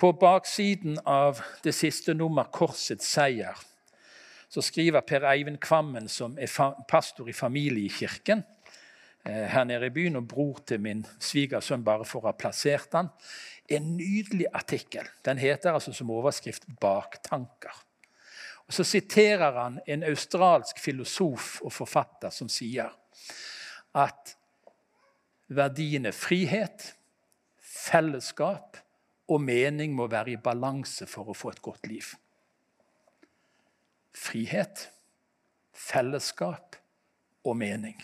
På 0.00 0.14
baksiden 0.16 0.96
av 1.04 1.42
det 1.64 1.74
siste 1.76 2.14
nummer, 2.14 2.44
'Korsets 2.48 3.04
seier', 3.04 3.69
så 4.50 4.62
skriver 4.62 5.04
Per 5.06 5.24
Eivind 5.30 5.60
Kvammen, 5.62 6.08
som 6.10 6.34
er 6.38 6.50
pastor 6.90 7.28
i 7.30 7.34
familiekirken 7.36 8.42
eh, 9.24 9.46
her 9.52 9.64
nede 9.64 9.86
i 9.86 9.94
byen, 9.94 10.18
og 10.18 10.26
bror 10.28 10.58
til 10.66 10.82
min 10.82 11.04
svigersønn, 11.22 11.84
bare 11.86 12.06
for 12.08 12.24
å 12.24 12.32
ha 12.32 12.34
plassert 12.38 12.96
han, 12.98 13.12
en 13.70 13.92
nydelig 13.94 14.48
artikkel. 14.52 15.06
Den 15.24 15.38
heter 15.38 15.72
altså 15.72 15.94
som 15.94 16.10
overskrift 16.10 16.66
'Baktanker'. 16.66 17.84
Og 18.66 18.74
Så 18.74 18.84
siterer 18.84 19.62
han 19.62 19.80
en 19.86 20.04
australsk 20.04 20.78
filosof 20.78 21.60
og 21.62 21.72
forfatter 21.72 22.30
som 22.30 22.48
sier 22.48 22.90
at 23.94 24.36
verdiene 25.48 26.12
frihet, 26.12 26.94
fellesskap 27.58 28.78
og 29.28 29.40
mening 29.42 29.94
må 29.94 30.06
være 30.06 30.34
i 30.34 30.42
balanse 30.42 31.06
for 31.06 31.30
å 31.30 31.34
få 31.34 31.50
et 31.50 31.62
godt 31.62 31.86
liv. 31.90 32.14
Frihet, 34.16 34.90
fellesskap 35.74 36.76
og 37.44 37.56
mening. 37.56 37.96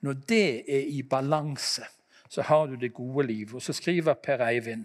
Når 0.00 0.12
det 0.28 0.48
er 0.70 0.88
i 0.88 1.02
balanse, 1.02 1.84
så 2.28 2.42
har 2.42 2.66
du 2.66 2.74
det 2.74 2.94
gode 2.94 3.26
livet. 3.26 3.54
Og 3.54 3.62
så 3.62 3.72
skriver 3.72 4.14
Per 4.14 4.42
Eivind 4.46 4.84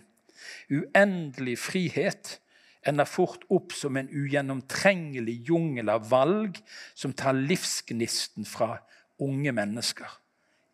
uendelig 0.69 1.57
frihet 1.59 2.37
ender 2.87 3.07
fort 3.09 3.43
opp 3.51 3.73
som 3.75 3.97
en 3.99 4.09
ugjennomtrengelig 4.09 5.35
jungel 5.49 5.91
av 5.91 6.07
valg 6.11 6.59
som 6.95 7.13
tar 7.13 7.35
livsgnisten 7.37 8.47
fra 8.47 8.77
unge 9.19 9.51
mennesker. 9.51 10.07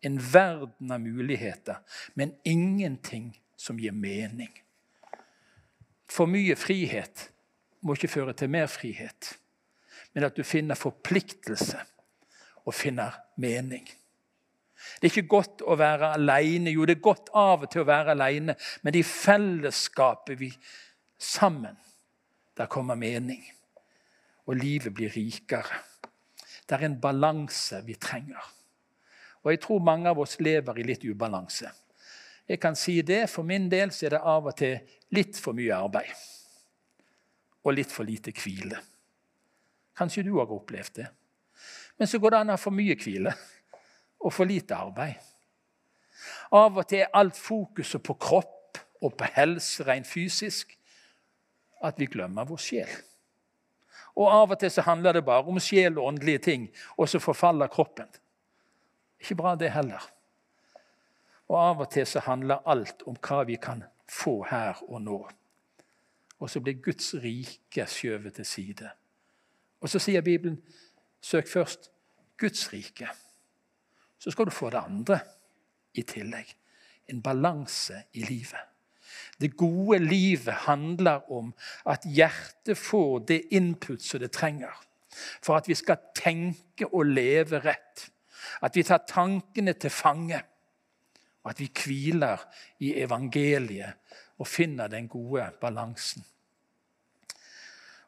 En 0.06 0.20
verden 0.20 0.92
av 0.92 1.00
muligheter, 1.02 1.80
men 2.14 2.36
ingenting 2.44 3.32
som 3.58 3.80
gir 3.80 3.96
mening. 3.96 4.52
For 6.06 6.30
mye 6.30 6.54
frihet 6.54 7.30
må 7.82 7.96
ikke 7.96 8.12
føre 8.12 8.36
til 8.38 8.52
mer 8.52 8.68
frihet, 8.70 9.32
men 10.16 10.24
at 10.24 10.36
du 10.38 10.46
finner 10.48 10.78
forpliktelse 10.80 11.76
og 12.64 12.72
finner 12.72 13.18
mening. 13.36 13.84
Det 14.96 15.10
er 15.10 15.12
ikke 15.12 15.28
godt 15.28 15.64
å 15.68 15.76
være 15.76 16.14
alene. 16.16 16.72
Jo, 16.72 16.86
det 16.88 16.96
er 16.96 17.02
godt 17.04 17.28
av 17.36 17.66
og 17.66 17.72
til 17.72 17.82
å 17.82 17.88
være 17.90 18.14
alene, 18.14 18.54
men 18.80 18.96
i 18.96 19.02
fellesskapet 19.04 20.40
vi 20.40 20.48
sammen 21.20 21.76
der 22.56 22.72
kommer 22.72 22.96
mening. 22.96 23.44
Og 24.48 24.56
livet 24.56 24.96
blir 24.96 25.12
rikere. 25.12 25.82
Det 26.64 26.78
er 26.78 26.88
en 26.88 26.98
balanse 27.00 27.82
vi 27.84 27.98
trenger. 28.00 28.40
Og 29.44 29.52
jeg 29.52 29.62
tror 29.68 29.84
mange 29.84 30.08
av 30.08 30.24
oss 30.24 30.40
lever 30.40 30.80
i 30.80 30.88
litt 30.94 31.04
ubalanse. 31.04 31.68
Jeg 32.48 32.62
kan 32.62 32.76
si 32.78 33.02
det, 33.02 33.26
For 33.28 33.44
min 33.44 33.68
del 33.68 33.92
er 33.92 34.16
det 34.16 34.24
av 34.24 34.48
og 34.48 34.56
til 34.56 34.78
litt 35.12 35.36
for 35.36 35.52
mye 35.52 35.76
arbeid. 35.76 36.12
Og 37.68 37.74
litt 37.74 37.92
for 37.92 38.08
lite 38.08 38.32
hvile. 38.32 38.80
Kanskje 39.96 40.26
du 40.26 40.34
har 40.38 40.52
opplevd 40.52 40.94
det. 41.00 41.06
Men 41.98 42.08
så 42.08 42.18
går 42.18 42.34
det 42.34 42.40
an 42.40 42.52
å 42.52 42.56
ha 42.56 42.60
for 42.60 42.76
mye 42.76 42.96
hvile 43.00 43.32
og 44.20 44.32
for 44.34 44.48
lite 44.48 44.76
arbeid. 44.76 45.16
Av 46.56 46.76
og 46.76 46.86
til 46.88 47.04
er 47.04 47.14
alt 47.16 47.36
fokuset 47.38 48.02
på 48.04 48.16
kropp 48.20 48.80
og 49.04 49.14
på 49.18 49.28
helse 49.36 49.84
rent 49.86 50.08
fysisk 50.08 50.76
at 51.84 51.98
vi 52.00 52.08
glemmer 52.10 52.48
vår 52.48 52.60
sjel. 52.62 52.92
Og 54.16 54.28
Av 54.32 54.52
og 54.54 54.60
til 54.60 54.72
så 54.72 54.84
handler 54.86 55.18
det 55.18 55.26
bare 55.26 55.44
om 55.44 55.60
sjel 55.60 55.98
og 55.98 56.06
åndelige 56.12 56.44
ting, 56.48 56.68
og 56.96 57.08
så 57.08 57.20
forfaller 57.20 57.68
kroppen. 57.68 58.08
Ikke 59.20 59.36
bra, 59.36 59.54
det 59.56 59.74
heller. 59.74 60.00
Og 61.48 61.58
Av 61.60 61.82
og 61.84 61.90
til 61.92 62.06
så 62.08 62.22
handler 62.24 62.64
alt 62.66 63.04
om 63.06 63.16
hva 63.20 63.42
vi 63.46 63.58
kan 63.60 63.84
få 64.08 64.40
her 64.48 64.80
og 64.88 65.02
nå. 65.02 65.18
Og 66.40 66.50
så 66.50 66.60
blir 66.60 66.80
Guds 66.84 67.14
rike 67.20 67.86
skjøvet 67.88 68.38
til 68.40 68.48
side. 68.48 68.90
Og 69.86 69.92
så 69.92 70.02
sier 70.02 70.24
Bibelen 70.26 70.58
søk 71.22 71.46
først 71.48 71.90
Guds 72.40 72.66
rike 72.72 73.06
så 74.18 74.32
skal 74.32 74.48
du 74.48 74.50
få 74.50 74.70
det 74.74 74.80
andre 74.82 75.18
i 75.94 76.02
tillegg. 76.02 76.48
En 77.06 77.20
balanse 77.22 78.00
i 78.18 78.24
livet. 78.26 78.58
Det 79.38 79.52
gode 79.56 80.00
livet 80.02 80.64
handler 80.66 81.30
om 81.30 81.52
at 81.86 82.02
hjertet 82.10 82.78
får 82.78 83.18
det 83.28 83.40
input 83.54 84.02
som 84.02 84.20
det 84.20 84.32
trenger. 84.34 84.72
For 85.44 85.54
at 85.56 85.68
vi 85.68 85.76
skal 85.78 86.10
tenke 86.16 86.88
og 86.90 87.06
leve 87.06 87.60
rett. 87.62 88.08
At 88.62 88.74
vi 88.74 88.82
tar 88.82 89.06
tankene 89.06 89.76
til 89.78 89.94
fange. 89.94 90.42
Og 91.44 91.50
at 91.54 91.60
vi 91.62 91.70
hviler 91.70 92.42
i 92.82 92.96
evangeliet 92.98 93.94
og 94.38 94.48
finner 94.48 94.90
den 94.90 95.06
gode 95.08 95.46
balansen. 95.60 96.24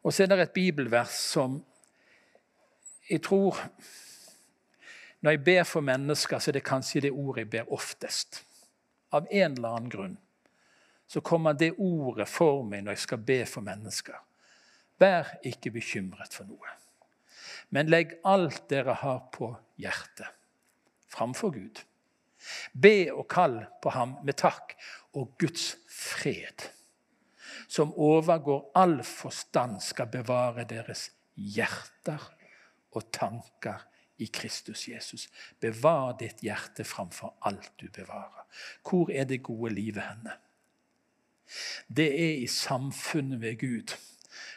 Og 0.03 0.15
så 0.15 0.25
er 0.25 0.31
det 0.31 0.41
et 0.41 0.55
bibelvers 0.55 1.17
som 1.33 1.59
jeg 3.09 3.23
tror 3.25 3.57
når 5.21 5.35
jeg 5.35 5.45
ber 5.45 5.65
for 5.67 5.83
mennesker, 5.83 6.39
så 6.39 6.51
er 6.51 6.59
det 6.59 6.67
kanskje 6.67 7.01
det 7.09 7.11
ordet 7.11 7.43
jeg 7.43 7.51
ber 7.51 7.73
oftest. 7.75 8.45
Av 9.13 9.27
en 9.31 9.57
eller 9.57 9.69
annen 9.69 9.91
grunn 9.91 10.17
så 11.09 11.23
kommer 11.25 11.57
det 11.57 11.73
ordet 11.81 12.29
for 12.29 12.63
meg 12.69 12.85
når 12.85 12.99
jeg 12.99 13.05
skal 13.07 13.23
be 13.31 13.39
for 13.49 13.65
mennesker. 13.65 14.19
Vær 15.01 15.31
ikke 15.47 15.73
bekymret 15.73 16.35
for 16.37 16.47
noe, 16.47 16.75
men 17.73 17.91
legg 17.91 18.19
alt 18.29 18.67
dere 18.71 18.99
har 19.01 19.23
på 19.33 19.53
hjertet, 19.81 20.29
framfor 21.09 21.55
Gud. 21.55 21.81
Be 22.73 23.09
og 23.15 23.25
kall 23.31 23.63
på 23.83 23.95
ham 23.95 24.19
med 24.27 24.37
takk 24.39 24.77
og 25.17 25.33
Guds 25.41 25.73
fred, 25.89 26.69
som 27.69 27.93
overgår 27.95 28.71
all 28.75 29.03
forstand, 29.05 29.81
skal 29.85 30.09
bevare 30.13 30.65
deres 30.69 31.11
hjerter 31.37 32.23
og 32.97 33.11
tanker 33.13 33.85
i 34.19 34.27
Kristus 34.27 34.89
Jesus. 34.89 35.29
Bevar 35.61 36.17
ditt 36.19 36.43
hjerte 36.43 36.85
framfor 36.85 37.37
alt 37.47 37.73
du 37.81 37.87
bevarer. 37.93 38.47
Hvor 38.83 39.13
er 39.13 39.29
det 39.29 39.43
gode 39.47 39.75
livet 39.75 40.03
henne? 40.03 40.39
Det 41.89 42.09
er 42.09 42.43
i 42.43 42.47
samfunnet 42.47 43.41
ved 43.41 43.59
Gud, 43.61 43.95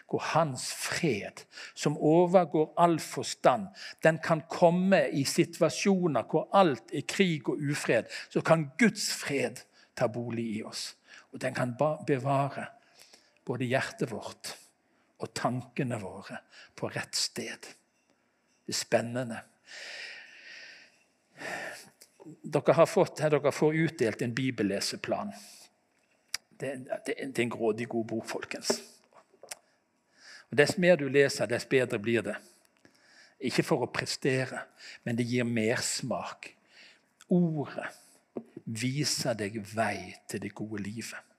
hvor 0.09 0.19
Hans 0.19 0.73
fred, 0.73 1.45
som 1.75 1.97
overgår 1.97 2.73
all 2.77 2.99
forstand, 2.99 3.67
den 4.03 4.19
kan 4.23 4.41
komme 4.49 5.05
i 5.09 5.23
situasjoner 5.23 6.27
hvor 6.27 6.49
alt 6.53 6.91
er 6.93 7.05
krig 7.07 7.47
og 7.49 7.61
ufred. 7.71 8.11
Så 8.29 8.41
kan 8.41 8.69
Guds 8.79 9.13
fred 9.13 9.63
ta 9.95 10.07
bolig 10.07 10.45
i 10.57 10.63
oss. 10.63 10.97
Og 11.31 11.41
den 11.41 11.55
kan 11.55 11.75
bevare 12.07 12.65
både 13.51 13.67
hjertet 13.67 14.11
vårt 14.11 14.53
og 15.21 15.33
tankene 15.35 15.99
våre 16.01 16.39
på 16.77 16.89
rett 16.91 17.17
sted. 17.17 17.67
Det 18.65 18.73
er 18.73 18.77
spennende. 18.77 19.39
Dere 22.41 22.75
har 22.77 22.87
fått, 22.87 23.19
dere 23.19 23.51
får 23.51 23.79
utdelt 23.85 24.23
en 24.23 24.35
bibelleseplan. 24.37 25.33
Det, 26.61 26.75
det, 26.85 27.01
det 27.05 27.17
er 27.17 27.43
en 27.43 27.51
grådig 27.51 27.89
god 27.91 28.07
bok, 28.13 28.27
folkens. 28.29 28.77
Og 30.51 30.57
Dess 30.59 30.77
mer 30.81 30.99
du 30.99 31.07
leser, 31.09 31.49
dess 31.49 31.67
bedre 31.67 31.99
blir 31.99 32.23
det. 32.25 32.37
Ikke 33.41 33.65
for 33.65 33.83
å 33.83 33.89
prestere, 33.91 34.61
men 35.03 35.17
det 35.17 35.25
gir 35.27 35.47
mersmak. 35.47 36.53
Ordet 37.31 37.89
viser 38.65 39.35
deg 39.35 39.57
vei 39.73 40.13
til 40.29 40.43
det 40.43 40.53
gode 40.55 40.83
livet. 40.83 41.30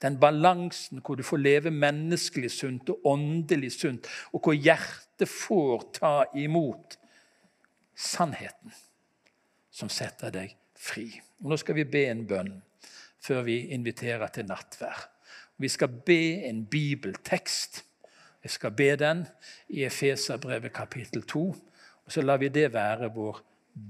Den 0.00 0.16
balansen 0.20 1.02
hvor 1.04 1.18
du 1.18 1.22
får 1.26 1.42
leve 1.42 1.70
menneskelig 1.70 2.50
sunt 2.54 2.88
og 2.92 3.06
åndelig 3.06 3.72
sunt, 3.76 4.08
og 4.32 4.44
hvor 4.44 4.56
hjertet 4.56 5.28
får 5.28 5.84
ta 6.00 6.14
imot 6.34 6.96
sannheten 7.96 8.72
som 9.70 9.92
setter 9.92 10.32
deg 10.34 10.56
fri. 10.76 11.06
Og 11.42 11.52
nå 11.52 11.58
skal 11.60 11.76
vi 11.76 11.88
be 11.88 12.06
en 12.08 12.24
bønn 12.28 12.54
før 13.20 13.44
vi 13.44 13.58
inviterer 13.76 14.32
til 14.32 14.48
nattvær. 14.48 15.04
Vi 15.60 15.68
skal 15.68 15.92
be 16.06 16.46
en 16.48 16.64
bibeltekst. 16.66 17.82
Jeg 18.42 18.50
skal 18.50 18.72
be 18.72 18.94
den 18.96 19.26
i 19.68 19.84
Efeserbrevet 19.84 20.72
kapittel 20.72 21.22
2. 21.28 21.42
Og 22.04 22.12
så 22.12 22.24
lar 22.24 22.40
vi 22.40 22.48
det 22.48 22.70
være 22.72 23.12
vår 23.12 23.42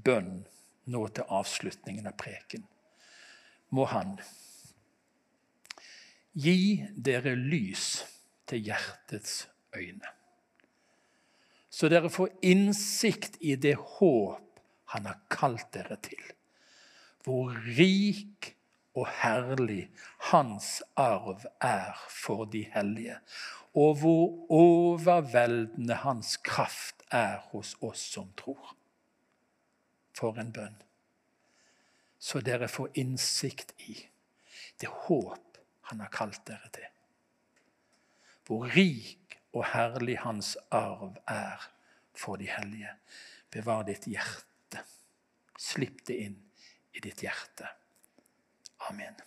bønn 0.05 0.41
nå 0.91 1.07
til 1.15 1.31
avslutningen 1.31 2.11
av 2.11 2.17
preken. 2.19 2.67
Må 3.71 3.87
Han 3.87 4.17
gi 6.41 6.87
dere 6.97 7.37
lys 7.37 7.91
til 8.49 8.65
hjertets 8.71 9.45
øyne 9.77 10.17
så 11.71 11.89
dere 11.89 12.11
får 12.11 12.33
innsikt 12.43 13.39
i 13.41 13.55
det 13.57 13.77
håp 13.79 14.61
han 14.91 15.07
har 15.07 15.21
kalt 15.31 15.69
dere 15.73 15.97
til. 16.03 16.23
Hvor 17.23 17.55
rik 17.79 18.57
og 18.99 19.07
herlig 19.23 19.85
hans 20.33 20.81
arv 20.99 21.47
er 21.63 21.95
for 22.11 22.49
de 22.51 22.65
hellige, 22.75 23.21
og 23.79 24.01
hvor 24.03 24.25
overveldende 24.51 25.95
hans 26.03 26.37
kraft 26.43 27.05
er 27.15 27.39
hos 27.53 27.77
oss 27.81 28.03
som 28.17 28.33
tror. 28.37 28.75
For 30.19 30.43
en 30.43 30.51
bønn. 30.53 30.75
Så 32.19 32.43
dere 32.45 32.69
får 32.69 32.91
innsikt 32.99 33.73
i 33.87 33.95
det 34.83 34.91
håp 35.07 35.50
han 35.91 36.03
har 36.05 36.13
kalt 36.15 36.43
dere 36.49 36.71
til. 36.75 36.87
Hvor 38.47 38.67
rik 38.75 39.39
og 39.55 39.67
herlig 39.73 40.19
hans 40.25 40.57
arv 40.75 41.19
er 41.29 41.71
for 42.17 42.41
de 42.41 42.51
hellige. 42.51 42.95
Bevar 43.51 43.85
ditt 43.89 44.07
hjerte. 44.11 44.85
Slipp 45.59 46.05
det 46.07 46.21
inn 46.27 46.39
i 46.95 47.03
ditt 47.03 47.23
hjerte. 47.25 47.69
Amen. 48.91 49.19